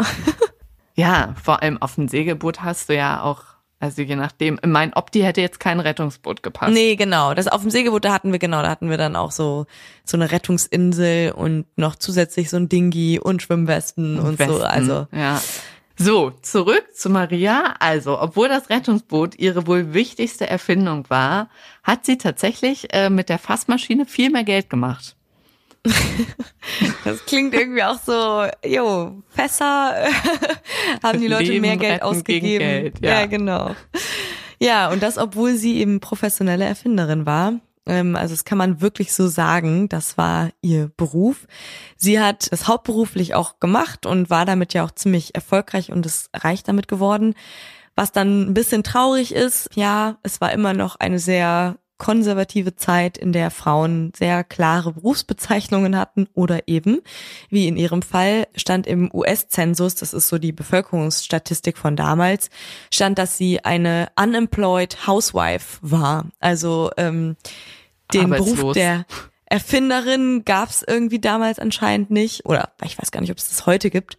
ja, 0.96 1.36
vor 1.42 1.62
allem 1.62 1.80
auf 1.82 1.96
dem 1.96 2.08
Segelboot 2.08 2.64
hast 2.64 2.90
du 2.90 2.96
ja 2.96 3.22
auch, 3.22 3.44
also 3.80 4.02
je 4.02 4.16
nachdem, 4.16 4.60
mein 4.66 4.92
Opti 4.94 5.22
hätte 5.22 5.40
jetzt 5.40 5.60
kein 5.60 5.80
Rettungsboot 5.80 6.42
gepasst. 6.42 6.74
Nee, 6.74 6.96
genau. 6.96 7.36
Das 7.36 7.48
auf 7.48 7.62
dem 7.62 7.70
Segelboot, 7.70 8.06
da 8.06 8.12
hatten 8.12 8.32
wir 8.32 8.40
genau, 8.40 8.64
da 8.64 8.72
hatten 8.72 8.90
wir 8.90 8.98
dann 8.98 9.16
auch 9.16 9.32
so, 9.32 9.68
so 10.04 10.18
eine 10.18 10.32
Rettungsinsel 10.32 11.32
und 11.34 11.66
noch 11.78 11.96
zusätzlich 11.96 12.50
so 12.50 12.58
ein 12.58 12.68
Dingi 12.68 13.20
und 13.20 13.44
Schwimmwesten 13.44 14.18
und, 14.18 14.26
und 14.26 14.40
Westen, 14.40 14.56
so. 14.56 14.64
Also, 14.64 15.08
ja. 15.12 15.40
So, 15.96 16.32
zurück 16.42 16.86
zu 16.94 17.10
Maria. 17.10 17.76
Also, 17.80 18.20
obwohl 18.20 18.48
das 18.48 18.70
Rettungsboot 18.70 19.38
ihre 19.38 19.68
wohl 19.68 19.94
wichtigste 19.94 20.48
Erfindung 20.48 21.10
war, 21.10 21.50
hat 21.84 22.06
sie 22.06 22.18
tatsächlich 22.18 22.94
äh, 22.94 23.10
mit 23.10 23.30
der 23.30 23.38
Fassmaschine 23.38 24.06
viel 24.06 24.30
mehr 24.30 24.44
Geld 24.44 24.70
gemacht. 24.70 25.16
Das 27.04 27.26
klingt 27.26 27.54
irgendwie 27.54 27.84
auch 27.84 28.00
so, 28.00 28.46
jo, 28.66 29.22
Fässer 29.28 30.08
haben 31.04 31.20
die 31.20 31.28
Leute 31.28 31.52
Leben 31.52 31.62
mehr 31.62 31.76
Geld 31.76 32.02
ausgegeben. 32.02 32.66
Geld, 32.66 33.00
ja. 33.02 33.20
ja, 33.20 33.26
genau. 33.26 33.76
Ja, 34.60 34.90
und 34.90 35.04
das, 35.04 35.18
obwohl 35.18 35.56
sie 35.56 35.80
eben 35.80 36.00
professionelle 36.00 36.64
Erfinderin 36.64 37.26
war. 37.26 37.60
Ähm, 37.86 38.16
also 38.16 38.34
das 38.34 38.46
kann 38.46 38.58
man 38.58 38.82
wirklich 38.82 39.14
so 39.14 39.28
sagen. 39.28 39.90
Das 39.90 40.18
war 40.18 40.50
ihr 40.62 40.92
Beruf. 40.96 41.48
Sie 41.98 42.20
hat 42.20 42.52
das 42.52 42.68
hauptberuflich 42.68 43.36
auch 43.36 43.60
gemacht 43.60 44.06
und 44.06 44.30
war 44.30 44.46
damit 44.46 44.74
ja 44.74 44.84
auch 44.84 44.92
ziemlich 44.92 45.36
erfolgreich 45.36 45.92
und 45.92 46.06
ist 46.06 46.30
reich 46.34 46.64
damit 46.64 46.88
geworden. 46.88 47.36
Was 47.96 48.12
dann 48.12 48.50
ein 48.50 48.54
bisschen 48.54 48.84
traurig 48.84 49.34
ist, 49.34 49.70
ja, 49.76 50.18
es 50.24 50.42
war 50.42 50.52
immer 50.52 50.74
noch 50.74 50.96
eine 50.96 51.20
sehr 51.20 51.78
konservative 52.04 52.76
Zeit, 52.76 53.18
in 53.18 53.32
der 53.32 53.50
Frauen 53.50 54.12
sehr 54.14 54.44
klare 54.44 54.92
Berufsbezeichnungen 54.92 55.98
hatten 55.98 56.28
oder 56.34 56.68
eben, 56.68 57.00
wie 57.50 57.70
in 57.70 57.78
ihrem 57.78 58.02
Fall, 58.02 58.46
stand 58.58 58.88
im 58.88 59.10
US-Zensus, 59.14 59.96
das 59.96 60.14
ist 60.14 60.28
so 60.28 60.38
die 60.38 60.52
Bevölkerungsstatistik 60.52 61.78
von 61.78 61.96
damals, 61.96 62.50
stand, 62.92 63.18
dass 63.20 63.38
sie 63.38 63.64
eine 63.64 64.10
unemployed 64.22 65.08
housewife 65.08 65.78
war. 65.82 66.26
Also 66.42 66.92
ähm, 66.98 67.38
den 68.14 68.32
Beruf 68.32 68.74
der 68.74 69.06
Erfinderin 69.46 70.44
gab 70.44 70.72
es 70.72 70.84
irgendwie 70.86 71.20
damals 71.20 71.58
anscheinend 71.58 72.12
nicht 72.12 72.46
oder 72.46 72.74
ich 72.84 72.98
weiß 72.98 73.12
gar 73.12 73.22
nicht, 73.22 73.32
ob 73.32 73.38
es 73.38 73.48
das 73.48 73.66
heute 73.66 73.90
gibt. 73.90 74.18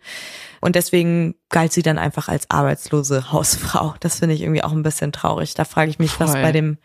Und 0.63 0.75
deswegen 0.75 1.35
galt 1.51 1.75
sie 1.75 1.83
dann 1.83 1.99
einfach 1.99 2.29
als 2.29 2.49
arbeitslose 2.51 3.31
Hausfrau. 3.31 3.95
Das 4.01 4.21
finde 4.21 4.37
ich 4.37 4.41
irgendwie 4.41 4.65
auch 4.65 4.73
ein 4.73 4.83
bisschen 4.83 5.13
traurig. 5.13 5.53
Da 5.53 5.67
frage 5.67 5.91
ich 5.91 5.99
mich, 5.99 6.13
Voll. 6.13 6.29
was 6.29 6.33
bei 6.33 6.51
dem 6.51 6.79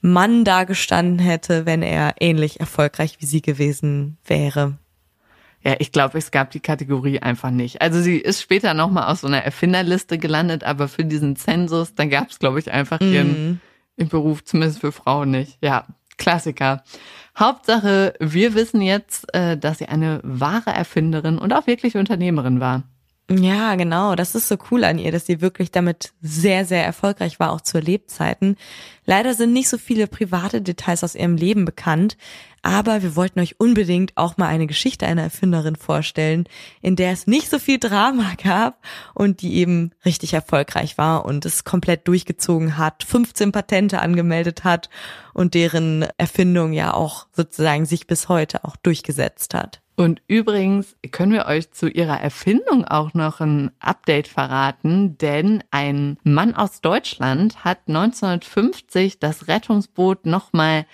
Mann 0.00 0.44
da 0.44 0.64
gestanden 0.64 1.18
hätte, 1.18 1.66
wenn 1.66 1.82
er 1.82 2.14
ähnlich 2.20 2.60
erfolgreich 2.60 3.16
wie 3.20 3.26
sie 3.26 3.42
gewesen 3.42 4.18
wäre. 4.24 4.78
Ja, 5.62 5.74
ich 5.78 5.92
glaube, 5.92 6.16
es 6.16 6.30
gab 6.30 6.50
die 6.50 6.60
Kategorie 6.60 7.20
einfach 7.20 7.50
nicht. 7.50 7.82
Also 7.82 8.00
sie 8.00 8.16
ist 8.16 8.40
später 8.40 8.72
nochmal 8.72 9.12
aus 9.12 9.20
so 9.20 9.26
einer 9.26 9.44
Erfinderliste 9.44 10.16
gelandet, 10.16 10.64
aber 10.64 10.88
für 10.88 11.04
diesen 11.04 11.36
Zensus, 11.36 11.94
dann 11.94 12.08
gab 12.08 12.30
es, 12.30 12.38
glaube 12.38 12.58
ich, 12.58 12.70
einfach 12.70 13.00
ihren, 13.00 13.52
mm. 13.52 13.60
ihren 13.98 14.08
Beruf, 14.08 14.42
zumindest 14.42 14.80
für 14.80 14.92
Frauen 14.92 15.32
nicht. 15.32 15.58
Ja, 15.60 15.86
Klassiker. 16.16 16.82
Hauptsache, 17.38 18.14
wir 18.20 18.54
wissen 18.54 18.80
jetzt, 18.80 19.32
äh, 19.34 19.58
dass 19.58 19.78
sie 19.78 19.86
eine 19.86 20.20
wahre 20.22 20.70
Erfinderin 20.70 21.38
und 21.38 21.52
auch 21.52 21.66
wirklich 21.66 21.96
Unternehmerin 21.96 22.60
war. 22.60 22.84
Ja, 23.32 23.76
genau. 23.76 24.16
Das 24.16 24.34
ist 24.34 24.48
so 24.48 24.56
cool 24.70 24.82
an 24.82 24.98
ihr, 24.98 25.12
dass 25.12 25.24
sie 25.24 25.40
wirklich 25.40 25.70
damit 25.70 26.12
sehr, 26.20 26.64
sehr 26.64 26.84
erfolgreich 26.84 27.38
war, 27.38 27.52
auch 27.52 27.60
zu 27.60 27.78
Lebzeiten. 27.78 28.56
Leider 29.04 29.34
sind 29.34 29.52
nicht 29.52 29.68
so 29.68 29.78
viele 29.78 30.08
private 30.08 30.60
Details 30.60 31.04
aus 31.04 31.14
ihrem 31.14 31.36
Leben 31.36 31.64
bekannt, 31.64 32.16
aber 32.62 33.02
wir 33.02 33.14
wollten 33.14 33.38
euch 33.38 33.60
unbedingt 33.60 34.16
auch 34.16 34.36
mal 34.36 34.48
eine 34.48 34.66
Geschichte 34.66 35.06
einer 35.06 35.22
Erfinderin 35.22 35.76
vorstellen, 35.76 36.48
in 36.82 36.96
der 36.96 37.12
es 37.12 37.28
nicht 37.28 37.48
so 37.48 37.60
viel 37.60 37.78
Drama 37.78 38.32
gab 38.42 38.84
und 39.14 39.42
die 39.42 39.54
eben 39.58 39.92
richtig 40.04 40.34
erfolgreich 40.34 40.98
war 40.98 41.24
und 41.24 41.46
es 41.46 41.62
komplett 41.62 42.08
durchgezogen 42.08 42.78
hat, 42.78 43.04
15 43.04 43.52
Patente 43.52 44.00
angemeldet 44.00 44.64
hat 44.64 44.90
und 45.34 45.54
deren 45.54 46.04
Erfindung 46.18 46.72
ja 46.72 46.92
auch 46.94 47.28
sozusagen 47.30 47.86
sich 47.86 48.08
bis 48.08 48.28
heute 48.28 48.64
auch 48.64 48.74
durchgesetzt 48.74 49.54
hat. 49.54 49.80
Und 50.00 50.22
übrigens 50.28 50.96
können 51.10 51.32
wir 51.32 51.44
euch 51.44 51.72
zu 51.72 51.86
ihrer 51.86 52.18
Erfindung 52.18 52.86
auch 52.86 53.12
noch 53.12 53.40
ein 53.40 53.70
Update 53.80 54.28
verraten, 54.28 55.18
denn 55.18 55.62
ein 55.70 56.16
Mann 56.22 56.54
aus 56.54 56.80
Deutschland 56.80 57.66
hat 57.66 57.80
1950 57.86 59.18
das 59.18 59.46
Rettungsboot 59.46 60.24
nochmal 60.24 60.86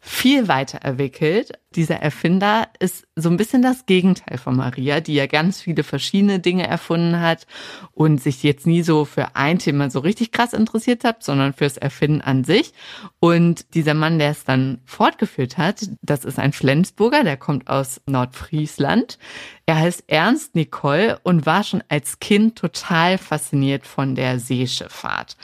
viel 0.00 0.48
weiter 0.48 0.86
entwickelt. 0.86 1.52
Dieser 1.76 1.96
Erfinder 1.96 2.68
ist 2.78 3.06
so 3.14 3.28
ein 3.28 3.36
bisschen 3.36 3.62
das 3.62 3.86
Gegenteil 3.86 4.38
von 4.38 4.56
Maria, 4.56 5.00
die 5.00 5.14
ja 5.14 5.26
ganz 5.26 5.60
viele 5.60 5.82
verschiedene 5.82 6.40
Dinge 6.40 6.66
erfunden 6.66 7.20
hat 7.20 7.46
und 7.92 8.20
sich 8.20 8.42
jetzt 8.42 8.66
nie 8.66 8.82
so 8.82 9.04
für 9.04 9.36
ein 9.36 9.58
Thema 9.58 9.90
so 9.90 10.00
richtig 10.00 10.32
krass 10.32 10.52
interessiert 10.52 11.04
hat, 11.04 11.22
sondern 11.22 11.52
fürs 11.52 11.76
Erfinden 11.76 12.20
an 12.22 12.44
sich. 12.44 12.72
Und 13.20 13.74
dieser 13.74 13.94
Mann, 13.94 14.18
der 14.18 14.30
es 14.30 14.44
dann 14.44 14.78
fortgeführt 14.84 15.58
hat, 15.58 15.88
das 16.02 16.24
ist 16.24 16.38
ein 16.38 16.52
Flensburger, 16.52 17.24
der 17.24 17.36
kommt 17.36 17.68
aus 17.68 18.00
Nordfriesland. 18.06 19.18
Er 19.66 19.80
heißt 19.80 20.04
Ernst 20.06 20.54
Nicole 20.54 21.18
und 21.24 21.44
war 21.44 21.64
schon 21.64 21.82
als 21.88 22.20
Kind 22.20 22.56
total 22.56 23.18
fasziniert 23.18 23.84
von 23.84 24.14
der 24.14 24.38
Seeschifffahrt. 24.38 25.36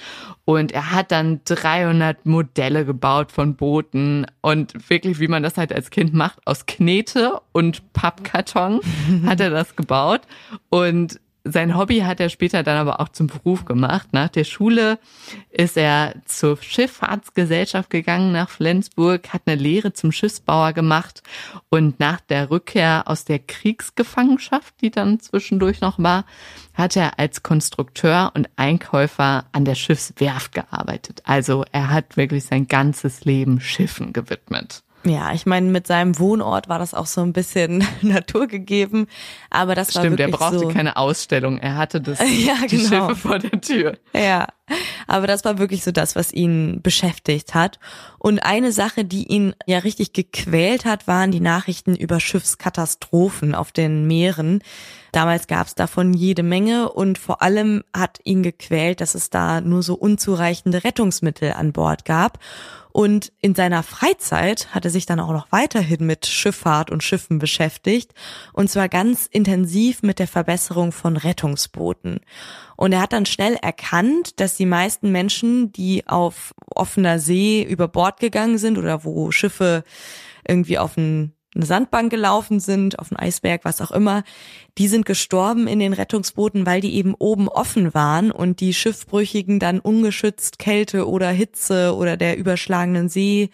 Und 0.45 0.73
er 0.73 0.93
hat 0.93 1.11
dann 1.11 1.41
300 1.45 2.25
Modelle 2.25 2.85
gebaut 2.85 3.33
von 3.33 3.57
Booten 3.57 4.27
und 4.41 4.89
wirklich, 4.89 5.19
wie 5.19 5.29
man 5.29 5.43
das 5.43 5.57
halt 5.57 5.73
als 5.73 5.91
Kind 5.91 6.15
macht, 6.15 6.22
aus 6.45 6.67
Knete 6.67 7.41
und 7.53 7.93
Pappkarton 7.93 8.81
hat 9.27 9.41
er 9.41 9.51
das 9.51 9.77
gebaut. 9.77 10.23
Und 10.69 11.21
sein 11.45 11.77
Hobby 11.77 12.01
hat 12.01 12.21
er 12.21 12.29
später 12.29 12.63
dann 12.63 12.77
aber 12.77 13.01
auch 13.01 13.09
zum 13.09 13.27
Beruf 13.27 13.65
gemacht. 13.65 14.09
Nach 14.13 14.29
der 14.29 14.45
Schule 14.45 14.99
ist 15.51 15.77
er 15.77 16.15
zur 16.25 16.57
Schifffahrtsgesellschaft 16.61 17.91
gegangen 17.91 18.33
nach 18.33 18.49
Flensburg, 18.49 19.33
hat 19.33 19.43
eine 19.47 19.61
Lehre 19.61 19.93
zum 19.93 20.13
Schiffsbauer 20.13 20.73
gemacht 20.73 21.23
und 21.69 21.99
nach 21.99 22.21
der 22.21 22.51
Rückkehr 22.51 23.05
aus 23.07 23.25
der 23.25 23.41
Kriegsgefangenschaft, 23.41 24.75
die 24.81 24.91
dann 24.91 25.19
zwischendurch 25.19 25.81
noch 25.81 25.99
war, 25.99 26.25
hat 26.75 26.97
er 26.97 27.19
als 27.19 27.43
Konstrukteur 27.43 28.31
und 28.35 28.49
Einkäufer 28.57 29.47
an 29.53 29.65
der 29.65 29.75
Schiffswerft 29.75 30.53
gearbeitet. 30.53 31.23
Also 31.25 31.65
er 31.73 31.91
hat 31.91 32.17
wirklich 32.17 32.45
sein 32.45 32.69
ganzes 32.69 33.25
Leben 33.25 33.61
Schiffen 33.61 34.13
gewidmet. 34.13 34.85
Ja, 35.05 35.33
ich 35.33 35.47
meine, 35.47 35.69
mit 35.69 35.87
seinem 35.87 36.19
Wohnort 36.19 36.69
war 36.69 36.79
das 36.79 36.95
auch 36.95 37.07
so 37.07 37.23
ein 37.23 37.33
bisschen 37.33 37.85
naturgegeben, 38.03 39.07
aber 39.51 39.75
das 39.75 39.91
Stimmt, 39.91 40.05
war 40.05 40.11
wirklich 40.13 40.29
er 40.29 40.39
brauchte 40.39 40.59
so, 40.61 40.69
keine 40.69 40.97
Ausstellung, 40.97 41.59
er 41.59 41.77
hatte 41.77 42.01
das, 42.01 42.21
Ja, 42.21 42.55
die 42.71 42.77
genau. 42.77 43.09
Schiffe 43.09 43.17
vor 43.17 43.39
der 43.39 43.61
Tür. 43.61 43.99
Ja, 44.15 44.47
aber 45.07 45.27
das 45.27 45.45
war 45.45 45.59
wirklich 45.59 45.83
so 45.83 45.91
das, 45.91 46.15
was 46.15 46.33
ihn 46.33 46.81
beschäftigt 46.83 47.55
hat. 47.55 47.79
Und 48.19 48.41
eine 48.41 48.73
Sache, 48.73 49.05
die 49.05 49.27
ihn 49.27 49.55
ja 49.67 49.79
richtig 49.79 50.13
gequält 50.13 50.85
hat, 50.85 51.07
waren 51.07 51.33
die 51.33 51.41
Nachrichten 51.41 51.97
über 51.97 52.21
Schiffskatastrophen 52.21 53.55
auf 53.55 53.73
den 53.73 54.07
Meeren. 54.07 54.63
Damals 55.13 55.47
gab 55.47 55.67
es 55.67 55.75
davon 55.75 56.15
jede 56.15 56.43
Menge 56.43 56.91
und 56.91 57.19
vor 57.19 57.43
allem 57.43 57.85
hat 57.95 58.19
ihn 58.25 58.43
gequält, 58.43 59.03
dass 59.03 59.15
es 59.15 59.29
da 59.29 59.61
nur 59.61 59.83
so 59.83 59.95
unzureichende 59.95 60.85
Rettungsmittel 60.85 61.53
an 61.53 61.73
Bord 61.73 62.07
gab. 62.07 62.39
Und 62.93 63.33
in 63.41 63.55
seiner 63.55 63.83
Freizeit 63.83 64.75
hat 64.75 64.87
er 64.87 64.91
sich 64.91 65.05
dann 65.05 65.21
auch 65.21 65.33
noch 65.33 65.53
weiterhin 65.53 66.07
mit 66.07 66.27
Schifffahrt 66.27 66.91
und 66.91 67.03
Schiffen 67.03 67.39
beschäftigt. 67.39 68.13
Und 68.55 68.71
zwar 68.71 68.89
ganz 68.89 69.27
intensiv 69.27 70.03
mit 70.03 70.19
der 70.19 70.29
Verbesserung 70.29 70.93
von 70.93 71.19
Rettungsbooten. 71.19 72.21
Und 72.77 72.93
er 72.93 73.03
hat 73.03 73.13
dann 73.13 73.27
schnell 73.27 73.57
erkannt, 73.61 74.41
dass 74.41 74.57
die 74.57 74.67
meisten 74.67 75.13
Menschen, 75.13 75.73
die 75.73 76.07
auf 76.07 76.55
offener 76.75 77.19
See 77.19 77.63
über 77.63 77.87
Bord 77.87 78.19
gegangen 78.19 78.57
sind 78.57 78.79
oder 78.79 79.05
wo 79.05 79.31
Schiffe 79.31 79.85
irgendwie 80.47 80.79
auf 80.79 80.97
ein 80.97 81.35
eine 81.55 81.67
Sandbank 81.67 82.11
gelaufen 82.11 82.61
sind, 82.61 82.99
auf 82.99 83.11
einen 83.11 83.19
Eisberg, 83.19 83.65
was 83.65 83.81
auch 83.81 83.91
immer, 83.91 84.23
die 84.79 84.89
sind 84.89 85.05
gestorben 85.05 85.67
in 85.67 85.79
den 85.79 85.93
Rettungsbooten, 85.93 86.65
weil 86.65 86.81
die 86.81 86.95
eben 86.95 87.15
oben 87.15 87.49
offen 87.49 87.93
waren 87.95 88.31
und 88.31 88.61
die 88.61 88.73
Schiffbrüchigen 88.73 89.59
dann 89.59 89.81
ungeschützt 89.81 90.59
Kälte 90.59 91.09
oder 91.09 91.31
Hitze 91.31 91.95
oder 91.95 92.17
der 92.17 92.39
überschlagenen 92.39 93.09
See 93.09 93.51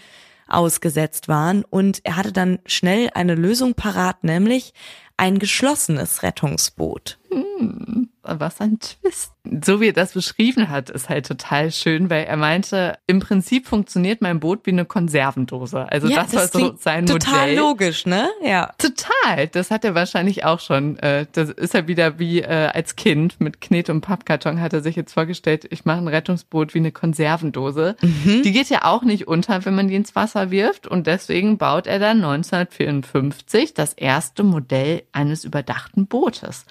ausgesetzt 0.47 1.29
waren. 1.29 1.65
Und 1.65 2.01
er 2.05 2.17
hatte 2.17 2.33
dann 2.33 2.61
schnell 2.67 3.11
eine 3.15 3.35
Lösung 3.35 3.75
parat, 3.75 4.25
nämlich 4.25 4.73
ein 5.17 5.39
geschlossenes 5.39 6.23
Rettungsboot. 6.23 7.19
Hm, 7.31 8.08
was 8.39 8.61
ein 8.61 8.79
Twist. 8.79 9.33
So 9.65 9.81
wie 9.81 9.89
er 9.89 9.93
das 9.95 10.13
beschrieben 10.13 10.69
hat, 10.69 10.91
ist 10.91 11.09
halt 11.09 11.27
total 11.27 11.73
schön, 11.73 12.11
weil 12.11 12.25
er 12.25 12.37
meinte, 12.37 12.99
im 13.07 13.21
Prinzip 13.21 13.67
funktioniert 13.67 14.21
mein 14.21 14.41
Boot 14.41 14.67
wie 14.67 14.73
eine 14.73 14.85
Konservendose. 14.85 15.91
Also 15.91 16.09
das, 16.09 16.35
war 16.35 16.49
so 16.49 16.77
sein 16.79 17.07
total 17.07 17.41
Modell. 17.49 17.57
logisch, 17.57 18.05
ne? 18.07 18.29
Ja. 18.43 18.75
Total, 18.79 19.49
das 19.49 19.71
hat 19.71 19.85
er 19.85 19.95
wahrscheinlich 19.95 20.45
auch 20.45 20.61
schon. 20.61 20.99
Äh, 20.99 21.27
Das 21.33 21.49
ist 21.51 21.73
ja 21.75 21.89
wieder 21.89 22.19
wie 22.19 22.41
äh, 22.41 22.71
als 22.75 22.97
Kind 22.97 23.41
mit 23.41 23.61
Knete 23.61 23.93
und 23.93 24.03
Pappkarton 24.03 24.61
hat 24.61 24.73
er 24.75 24.83
sich 24.83 24.97
jetzt 24.97 25.15
vorgestellt, 25.15 25.67
ich 25.71 25.85
mache 25.85 25.99
ein 25.99 26.09
Rettungsboot 26.09 26.75
wie 26.75 26.79
eine 26.79 26.93
Konservendose. 26.93 27.97
Die 28.03 28.53
geht 28.53 28.69
ja 28.69 28.85
auch 28.85 29.03
nicht 29.03 29.27
unter, 29.29 29.65
wenn 29.65 29.75
man 29.75 29.89
die 29.89 29.95
ins 29.95 30.15
Wasser 30.15 30.51
wirft 30.51 30.87
und 30.87 31.07
deswegen 31.07 31.57
baut 31.59 31.87
er 31.87 31.99
dann 31.99 32.19
1954 32.23 33.75
das 33.75 33.93
erste 33.95 34.43
Modell 34.43 35.03
eines 35.13 35.45
überdachten 35.45 36.07
Bootes. 36.07 36.67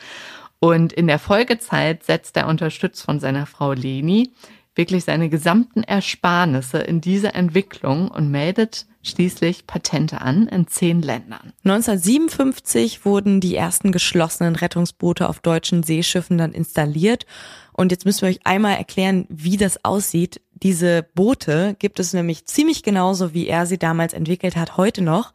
Und 0.60 0.94
in 0.94 1.08
der 1.08 1.20
Folgezeit 1.20 2.04
setzt 2.04 2.36
er 2.38 2.48
unterstützt 2.48 3.04
von 3.04 3.20
seiner 3.20 3.46
Frau 3.46 3.74
Leni 3.74 4.32
wirklich 4.78 5.04
seine 5.04 5.30
gesamten 5.30 5.84
Ersparnisse 5.84 6.78
in 6.78 7.02
diese 7.02 7.34
Entwicklung 7.34 8.10
und 8.10 8.30
meldet 8.30 8.86
schließlich 9.02 9.66
Patente 9.68 10.22
an 10.22 10.48
in 10.48 10.68
zehn 10.68 11.02
Ländern. 11.02 11.54
1957 11.64 13.06
wurden 13.06 13.40
die 13.40 13.56
ersten 13.56 13.92
geschlossenen 13.92 14.56
Rettungsboote 14.56 15.28
auf 15.28 15.40
deutschen 15.40 15.84
Seeschiffen 15.84 16.38
dann 16.38 16.52
installiert. 16.52 17.26
Und 17.74 17.92
jetzt 17.92 18.06
müssen 18.06 18.22
wir 18.22 18.30
euch 18.30 18.42
einmal 18.44 18.76
erklären, 18.76 19.26
wie 19.30 19.58
das 19.58 19.84
aussieht. 19.84 20.42
Diese 20.54 21.04
Boote 21.16 21.76
gibt 21.80 22.00
es 22.00 22.14
nämlich 22.14 22.46
ziemlich 22.46 22.84
genauso, 22.84 23.34
wie 23.34 23.48
er 23.48 23.66
sie 23.66 23.78
damals 23.78 24.14
entwickelt 24.14 24.56
hat, 24.56 24.78
heute 24.78 25.02
noch. 25.02 25.34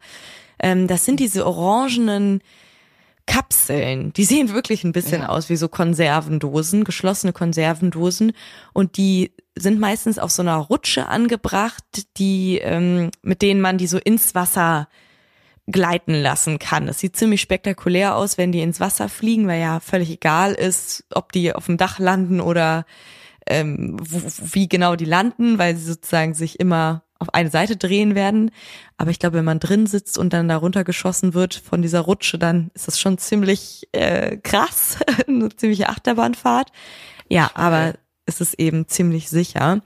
Ähm, 0.59 0.87
Das 0.87 1.05
sind 1.05 1.19
diese 1.19 1.45
orangenen 1.45 2.41
Kapseln. 3.25 4.11
Die 4.13 4.25
sehen 4.25 4.53
wirklich 4.53 4.83
ein 4.83 4.91
bisschen 4.91 5.21
Ja. 5.21 5.29
aus 5.29 5.49
wie 5.49 5.55
so 5.55 5.67
Konservendosen, 5.67 6.83
geschlossene 6.83 7.33
Konservendosen. 7.33 8.33
Und 8.73 8.97
die 8.97 9.31
sind 9.57 9.79
meistens 9.79 10.19
auf 10.19 10.31
so 10.31 10.41
einer 10.41 10.57
Rutsche 10.57 11.07
angebracht, 11.07 11.83
die, 12.17 12.57
ähm, 12.57 13.11
mit 13.21 13.41
denen 13.41 13.61
man 13.61 13.77
die 13.77 13.87
so 13.87 13.97
ins 13.97 14.35
Wasser 14.35 14.87
gleiten 15.67 16.13
lassen 16.15 16.59
kann. 16.59 16.89
Es 16.89 16.99
sieht 16.99 17.15
ziemlich 17.15 17.39
spektakulär 17.41 18.15
aus, 18.15 18.37
wenn 18.37 18.51
die 18.51 18.61
ins 18.61 18.81
Wasser 18.81 19.07
fliegen, 19.07 19.47
weil 19.47 19.61
ja 19.61 19.79
völlig 19.79 20.09
egal 20.09 20.53
ist, 20.53 21.05
ob 21.13 21.31
die 21.31 21.53
auf 21.53 21.67
dem 21.67 21.77
Dach 21.77 21.99
landen 21.99 22.41
oder 22.41 22.85
ähm, 23.47 23.97
wie 24.01 24.67
genau 24.67 24.95
die 24.97 25.05
landen, 25.05 25.57
weil 25.59 25.75
sie 25.77 25.85
sozusagen 25.85 26.33
sich 26.33 26.59
immer 26.59 27.02
auf 27.23 27.33
eine 27.33 27.49
Seite 27.49 27.77
drehen 27.77 28.15
werden. 28.15 28.51
Aber 28.97 29.09
ich 29.09 29.19
glaube, 29.19 29.37
wenn 29.37 29.45
man 29.45 29.59
drin 29.59 29.87
sitzt 29.87 30.17
und 30.17 30.33
dann 30.33 30.47
da 30.47 30.57
runtergeschossen 30.57 31.33
wird 31.33 31.55
von 31.55 31.81
dieser 31.81 32.01
Rutsche, 32.01 32.37
dann 32.37 32.69
ist 32.75 32.87
das 32.87 32.99
schon 32.99 33.17
ziemlich 33.17 33.87
äh, 33.93 34.37
krass, 34.37 34.99
eine 35.27 35.49
ziemliche 35.49 35.89
Achterbahnfahrt. 35.89 36.71
Ja, 37.29 37.49
aber 37.55 37.95
es 38.25 38.41
ist 38.41 38.59
eben 38.59 38.87
ziemlich 38.87 39.29
sicher. 39.29 39.81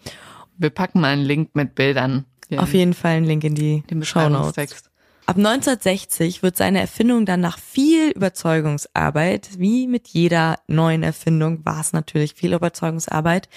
Wir 0.58 0.72
packen 0.72 1.02
mal 1.02 1.14
einen 1.14 1.24
Link 1.24 1.52
mit 1.54 1.76
Bildern. 1.76 2.26
Auf 2.56 2.74
jeden 2.74 2.94
Fall 2.94 3.18
ein 3.18 3.26
Link 3.26 3.44
in 3.44 3.56
die 3.56 3.84
den 3.90 4.04
Show 4.04 4.30
Notes. 4.30 4.87
Ab 5.30 5.36
1960 5.36 6.42
wird 6.42 6.56
seine 6.56 6.80
Erfindung 6.80 7.26
dann 7.26 7.42
nach 7.42 7.60
viel 7.60 8.12
Überzeugungsarbeit, 8.12 9.50
wie 9.58 9.86
mit 9.86 10.08
jeder 10.08 10.56
neuen 10.68 11.04
Erfindung 11.04 11.66
war 11.66 11.82
es 11.82 11.92
natürlich 11.92 12.34
viel 12.34 12.54
Überzeugungsarbeit, 12.54 13.50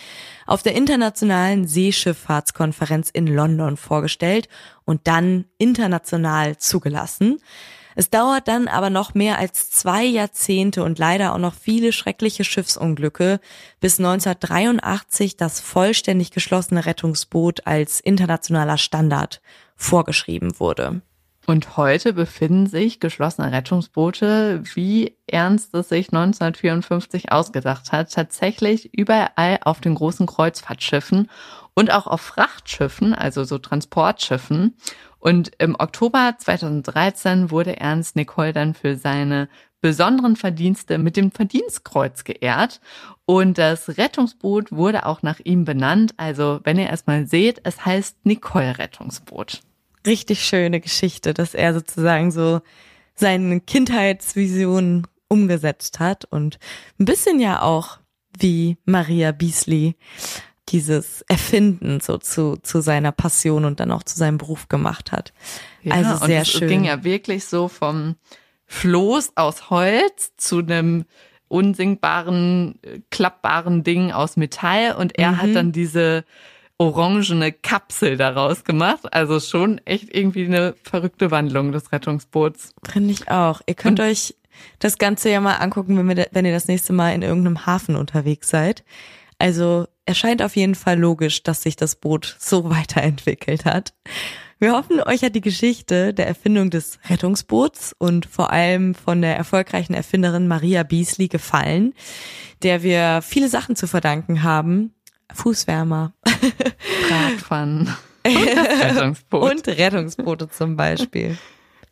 auf 0.49 0.65
der 0.65 0.75
internationalen 0.75 1.69
Seeschifffahrtskonferenz 1.69 3.11
in 3.11 3.29
London 3.29 3.77
vorgestellt 3.77 4.49
und 4.85 5.07
dann 5.07 5.45
international 5.59 6.59
zugelassen. 6.59 7.39
Es 7.95 8.11
dauert 8.11 8.49
dann 8.49 8.67
aber 8.67 8.91
noch 8.91 9.15
mehr 9.15 9.39
als 9.39 9.71
zwei 9.71 10.03
Jahrzehnte 10.03 10.83
und 10.83 10.99
leider 10.99 11.35
auch 11.35 11.39
noch 11.39 11.55
viele 11.55 11.93
schreckliche 11.93 12.43
Schiffsunglücke, 12.43 13.39
bis 13.79 14.01
1983 14.01 15.37
das 15.37 15.61
vollständig 15.61 16.33
geschlossene 16.33 16.85
Rettungsboot 16.85 17.69
als 17.69 18.01
internationaler 18.01 18.77
Standard 18.77 19.41
vorgeschrieben 19.77 20.59
wurde. 20.59 21.03
Und 21.51 21.77
heute 21.77 22.13
befinden 22.13 22.69
sich 22.69 23.01
geschlossene 23.01 23.51
Rettungsboote, 23.51 24.63
wie 24.75 25.17
Ernst 25.27 25.75
es 25.75 25.89
sich 25.89 26.13
1954 26.13 27.33
ausgedacht 27.33 27.91
hat, 27.91 28.13
tatsächlich 28.13 28.95
überall 28.95 29.59
auf 29.63 29.81
den 29.81 29.97
großen 29.97 30.29
Kreuzfahrtschiffen 30.29 31.29
und 31.75 31.91
auch 31.91 32.07
auf 32.07 32.21
Frachtschiffen, 32.21 33.15
also 33.15 33.43
so 33.43 33.59
Transportschiffen. 33.59 34.77
Und 35.19 35.51
im 35.59 35.75
Oktober 35.77 36.37
2013 36.39 37.51
wurde 37.51 37.81
Ernst 37.81 38.15
Nicole 38.15 38.53
dann 38.53 38.73
für 38.73 38.95
seine 38.95 39.49
besonderen 39.81 40.37
Verdienste 40.37 40.99
mit 40.99 41.17
dem 41.17 41.33
Verdienstkreuz 41.33 42.23
geehrt. 42.23 42.81
Und 43.25 43.59
das 43.59 43.99
Rettungsboot 43.99 44.71
wurde 44.71 45.05
auch 45.05 45.23
nach 45.23 45.41
ihm 45.41 45.65
benannt. 45.65 46.15
Also 46.17 46.61
wenn 46.63 46.79
ihr 46.79 46.87
erstmal 46.87 47.27
seht, 47.27 47.61
es 47.65 47.85
heißt 47.85 48.25
Nicole 48.25 48.79
Rettungsboot. 48.79 49.63
Richtig 50.07 50.45
schöne 50.45 50.81
Geschichte, 50.81 51.35
dass 51.35 51.55
er 51.55 51.75
sozusagen 51.75 52.31
so 52.31 52.61
seine 53.15 53.61
Kindheitsvision 53.61 55.07
umgesetzt 55.29 56.01
hat 56.01 56.25
und 56.25 56.59
ein 56.99 57.05
bisschen 57.05 57.41
ja 57.41 57.63
auch 57.63 57.99
wie 58.39 58.79
Maria 58.85 59.33
Beasley, 59.33 59.97
dieses 60.69 61.23
Erfinden 61.23 62.01
so 62.01 62.19
zu, 62.19 62.57
zu 62.63 62.81
seiner 62.81 63.13
Passion 63.13 63.65
und 63.65 63.81
dann 63.81 63.91
auch 63.91 64.03
zu 64.03 64.17
seinem 64.17 64.39
Beruf 64.39 64.69
gemacht 64.69 65.13
hat. 65.13 65.33
Ja, 65.83 65.95
also 65.95 66.27
sehr 66.27 66.39
und 66.39 66.43
es, 66.43 66.49
schön. 66.49 66.63
Es 66.63 66.69
ging 66.69 66.85
ja 66.85 67.05
wirklich 67.05 67.45
so 67.45 67.69
vom 67.69 68.17
Floß 68.67 69.33
aus 69.37 69.71
Holz 69.71 70.33
zu 70.37 70.59
einem 70.59 71.05
unsingbaren, 71.49 72.79
klappbaren 73.11 73.83
Ding 73.83 74.13
aus 74.13 74.37
Metall 74.37 74.95
und 74.95 75.19
er 75.19 75.33
mhm. 75.33 75.43
hat 75.43 75.55
dann 75.55 75.73
diese 75.73 76.25
orangene 76.81 77.53
Kapsel 77.53 78.17
daraus 78.17 78.65
gemacht. 78.65 79.13
Also 79.13 79.39
schon 79.39 79.79
echt 79.85 80.15
irgendwie 80.15 80.47
eine 80.47 80.75
verrückte 80.83 81.31
Wandlung 81.31 81.73
des 81.73 81.93
Rettungsboots. 81.93 82.73
Finde 82.91 83.13
ich 83.13 83.31
auch. 83.31 83.61
Ihr 83.67 83.75
könnt 83.75 84.01
und 84.01 84.07
euch 84.07 84.35
das 84.79 84.97
Ganze 84.97 85.29
ja 85.31 85.43
mal 85.43 85.57
angucken, 85.57 85.99
wenn, 85.99 86.17
wir, 86.17 86.29
wenn 86.33 86.47
ihr 86.47 86.55
das 86.55 86.69
nächste 86.69 86.95
Mal 86.95 87.15
in 87.15 87.21
irgendeinem 87.21 87.67
Hafen 87.67 87.97
unterwegs 87.97 88.49
seid. 88.49 88.83
Also 89.39 89.87
erscheint 90.07 90.43
auf 90.43 90.57
jeden 90.57 90.75
Fall 90.75 90.99
logisch, 90.99 91.43
dass 91.43 91.63
sich 91.63 91.77
das 91.77 91.97
Boot 91.97 92.37
so 92.39 92.71
weiterentwickelt 92.71 93.67
hat. 93.67 93.93
Wir 94.59 94.73
hoffen, 94.73 95.01
euch 95.03 95.23
hat 95.23 95.35
die 95.35 95.41
Geschichte 95.43 96.15
der 96.15 96.27
Erfindung 96.27 96.71
des 96.71 96.99
Rettungsboots 97.09 97.95
und 97.99 98.25
vor 98.25 98.53
allem 98.53 98.95
von 98.95 99.21
der 99.21 99.37
erfolgreichen 99.37 99.95
Erfinderin 99.95 100.49
Maria 100.49 100.83
Beasley 100.83 101.29
gefallen, 101.29 101.95
der 102.63 102.83
wir 102.83 103.21
viele 103.23 103.49
Sachen 103.49 103.77
zu 103.77 103.87
verdanken 103.87 104.43
haben. 104.43 104.95
Fußwärmer. 105.35 106.13
Radfahren. 107.11 107.95
Und, 108.25 108.35
Rettungsboot. 108.83 109.51
und 109.51 109.69
Rettungsboote 109.69 110.51
zum 110.51 110.77
Beispiel. 110.77 111.39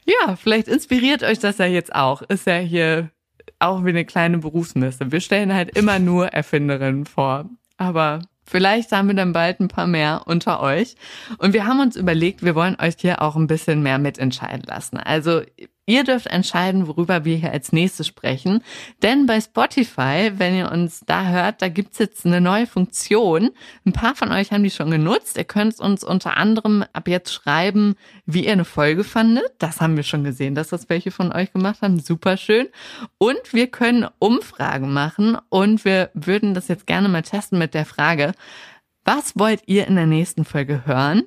Ja, 0.05 0.37
vielleicht 0.37 0.69
inspiriert 0.69 1.23
euch 1.23 1.39
das 1.39 1.59
ja 1.59 1.67
jetzt 1.67 1.95
auch. 1.95 2.23
Ist 2.23 2.47
ja 2.47 2.59
hier 2.59 3.11
auch 3.59 3.85
wie 3.85 3.91
eine 3.91 4.05
kleine 4.05 4.39
Berufsmesse. 4.39 5.11
Wir 5.11 5.21
stellen 5.21 5.53
halt 5.53 5.77
immer 5.77 5.99
nur 5.99 6.29
Erfinderinnen 6.29 7.07
vor. 7.07 7.47
Aber 7.77 8.21
Vielleicht 8.49 8.93
haben 8.93 9.09
wir 9.09 9.15
dann 9.15 9.35
bald 9.35 9.61
ein 9.61 9.69
paar 9.69 9.87
mehr 9.87 10.23
unter 10.25 10.63
euch. 10.63 10.97
Und 11.37 11.53
wir 11.53 11.67
haben 11.67 11.81
uns 11.81 11.97
überlegt, 11.97 12.43
wir 12.43 12.55
wollen 12.55 12.77
euch 12.81 12.95
hier 12.99 13.21
auch 13.21 13.37
ein 13.37 13.47
bisschen 13.47 13.83
mehr 13.83 13.99
mitentscheiden 13.99 14.63
lassen. 14.63 14.97
Also 14.97 15.43
Ihr 15.89 16.05
dürft 16.05 16.27
entscheiden, 16.27 16.87
worüber 16.87 17.25
wir 17.25 17.37
hier 17.37 17.51
als 17.51 17.73
nächstes 17.73 18.07
sprechen. 18.07 18.63
Denn 19.03 19.25
bei 19.25 19.41
Spotify, 19.41 20.33
wenn 20.37 20.55
ihr 20.55 20.71
uns 20.71 21.01
da 21.07 21.29
hört, 21.29 21.63
da 21.63 21.71
gibt's 21.71 21.97
jetzt 21.97 22.27
eine 22.27 22.43
neue 22.43 22.67
Funktion. 22.67 23.53
Ein 23.87 23.95
paar 23.95 24.15
von 24.15 24.31
euch 24.31 24.53
haben 24.53 24.63
die 24.63 24.71
schon 24.71 24.91
genutzt. 24.91 25.39
Ihr 25.39 25.45
könnt 25.45 25.81
uns 25.81 26.05
unter 26.05 26.37
anderem 26.37 26.85
ab 26.93 27.09
jetzt 27.09 27.33
schreiben, 27.33 27.95
wie 28.27 28.45
ihr 28.45 28.53
eine 28.53 28.67
Folge 28.67 29.03
fandet. 29.03 29.51
Das 29.57 29.81
haben 29.81 29.97
wir 29.97 30.03
schon 30.03 30.25
gesehen, 30.25 30.55
dass 30.55 30.69
das 30.69 30.91
welche 30.91 31.11
von 31.11 31.33
euch 31.33 31.55
gemacht 31.55 31.81
haben. 31.81 32.01
Super 32.01 32.37
schön. 32.37 32.69
Und 33.17 33.55
wir 33.55 33.69
können 33.69 34.07
Umfragen 34.19 34.93
machen 34.93 35.39
und 35.49 35.87
wir 35.87 36.11
würden 36.13 36.53
das 36.53 36.69
jetzt 36.69 36.87
gerne 36.87 37.09
mal 37.09 37.23
testen 37.23 37.59
mit 37.59 37.73
der 37.73 37.87
Frage, 37.87 38.33
was 39.07 39.39
wollt 39.39 39.63
ihr 39.65 39.87
in 39.87 39.97
der 39.97 40.05
nächsten 40.05 40.45
Folge 40.45 40.85
hören? 40.85 41.23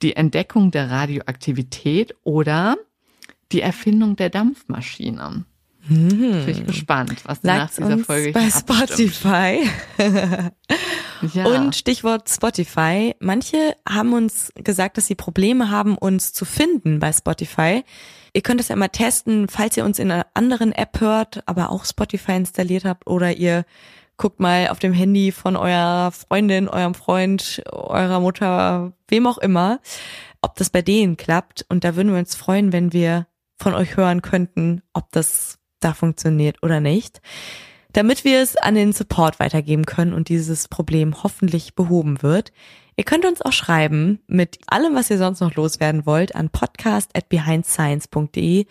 Die 0.00 0.16
Entdeckung 0.16 0.70
der 0.70 0.90
Radioaktivität 0.90 2.14
oder 2.24 2.78
die 3.52 3.60
Erfindung 3.60 4.16
der 4.16 4.30
Dampfmaschine. 4.30 5.44
Hm. 5.88 6.44
Bin 6.44 6.48
ich 6.48 6.66
gespannt, 6.66 7.24
was 7.24 7.42
nach 7.42 7.70
dieser 7.70 7.98
Folge 7.98 8.32
bei 8.32 8.50
Spotify. 8.50 9.68
ja. 11.32 11.44
Und 11.46 11.76
Stichwort 11.76 12.28
Spotify. 12.28 13.14
Manche 13.20 13.76
haben 13.88 14.12
uns 14.12 14.52
gesagt, 14.56 14.96
dass 14.96 15.06
sie 15.06 15.14
Probleme 15.14 15.70
haben, 15.70 15.96
uns 15.96 16.32
zu 16.32 16.44
finden 16.44 16.98
bei 16.98 17.12
Spotify. 17.12 17.84
Ihr 18.32 18.42
könnt 18.42 18.60
es 18.60 18.68
ja 18.68 18.76
mal 18.76 18.88
testen, 18.88 19.48
falls 19.48 19.76
ihr 19.76 19.84
uns 19.84 19.98
in 19.98 20.10
einer 20.10 20.26
anderen 20.34 20.72
App 20.72 21.00
hört, 21.00 21.42
aber 21.46 21.70
auch 21.70 21.84
Spotify 21.84 22.32
installiert 22.32 22.84
habt 22.84 23.06
oder 23.06 23.36
ihr 23.36 23.64
guckt 24.16 24.40
mal 24.40 24.68
auf 24.68 24.78
dem 24.78 24.92
Handy 24.92 25.30
von 25.30 25.56
eurer 25.56 26.10
Freundin, 26.10 26.68
eurem 26.68 26.94
Freund, 26.94 27.62
eurer 27.70 28.20
Mutter, 28.20 28.92
wem 29.08 29.26
auch 29.26 29.38
immer, 29.38 29.80
ob 30.42 30.56
das 30.56 30.70
bei 30.70 30.82
denen 30.82 31.16
klappt. 31.16 31.64
Und 31.68 31.84
da 31.84 31.96
würden 31.96 32.12
wir 32.12 32.18
uns 32.18 32.34
freuen, 32.34 32.72
wenn 32.72 32.92
wir 32.92 33.26
von 33.58 33.74
euch 33.74 33.96
hören 33.96 34.22
könnten, 34.22 34.82
ob 34.92 35.10
das 35.12 35.58
da 35.80 35.94
funktioniert 35.94 36.62
oder 36.62 36.80
nicht, 36.80 37.20
damit 37.92 38.24
wir 38.24 38.42
es 38.42 38.56
an 38.56 38.74
den 38.74 38.92
Support 38.92 39.40
weitergeben 39.40 39.86
können 39.86 40.12
und 40.12 40.28
dieses 40.28 40.68
Problem 40.68 41.22
hoffentlich 41.22 41.74
behoben 41.74 42.22
wird. 42.22 42.52
Ihr 42.96 43.04
könnt 43.04 43.26
uns 43.26 43.42
auch 43.42 43.52
schreiben 43.52 44.20
mit 44.26 44.58
allem, 44.68 44.94
was 44.94 45.10
ihr 45.10 45.18
sonst 45.18 45.40
noch 45.40 45.54
loswerden 45.54 46.06
wollt, 46.06 46.34
an 46.34 46.48
podcast 46.48 47.10
at 47.14 47.28
behindscience.de 47.28 48.66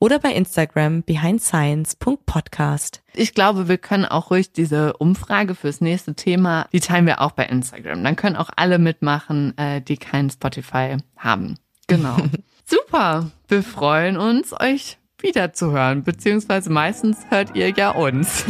oder 0.00 0.18
bei 0.18 0.32
Instagram 0.32 1.02
behindscience.podcast. 1.02 3.02
Ich 3.14 3.34
glaube, 3.34 3.68
wir 3.68 3.78
können 3.78 4.04
auch 4.04 4.30
ruhig 4.30 4.52
diese 4.52 4.96
Umfrage 4.96 5.54
fürs 5.54 5.80
nächste 5.80 6.14
Thema, 6.14 6.66
die 6.72 6.80
teilen 6.80 7.06
wir 7.06 7.20
auch 7.20 7.32
bei 7.32 7.46
Instagram. 7.46 8.02
Dann 8.02 8.16
können 8.16 8.36
auch 8.36 8.50
alle 8.56 8.78
mitmachen, 8.78 9.56
äh, 9.58 9.80
die 9.80 9.96
kein 9.96 10.30
Spotify 10.30 10.96
haben. 11.16 11.56
Genau. 11.86 12.16
Super. 12.68 13.30
Wir 13.48 13.62
freuen 13.62 14.18
uns, 14.18 14.52
euch 14.60 14.98
wiederzuhören, 15.20 16.02
beziehungsweise 16.04 16.70
meistens 16.70 17.16
hört 17.30 17.56
ihr 17.56 17.70
ja 17.70 17.90
uns. 17.92 18.44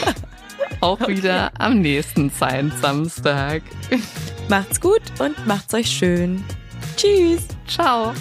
Auch 0.80 1.06
wieder 1.08 1.52
am 1.58 1.80
nächsten 1.80 2.30
Science 2.30 2.80
Samstag. 2.80 3.62
Macht's 4.48 4.80
gut 4.80 5.02
und 5.18 5.46
macht's 5.46 5.74
euch 5.74 5.90
schön. 5.90 6.42
Tschüss. 6.96 7.46
Ciao. 7.66 8.14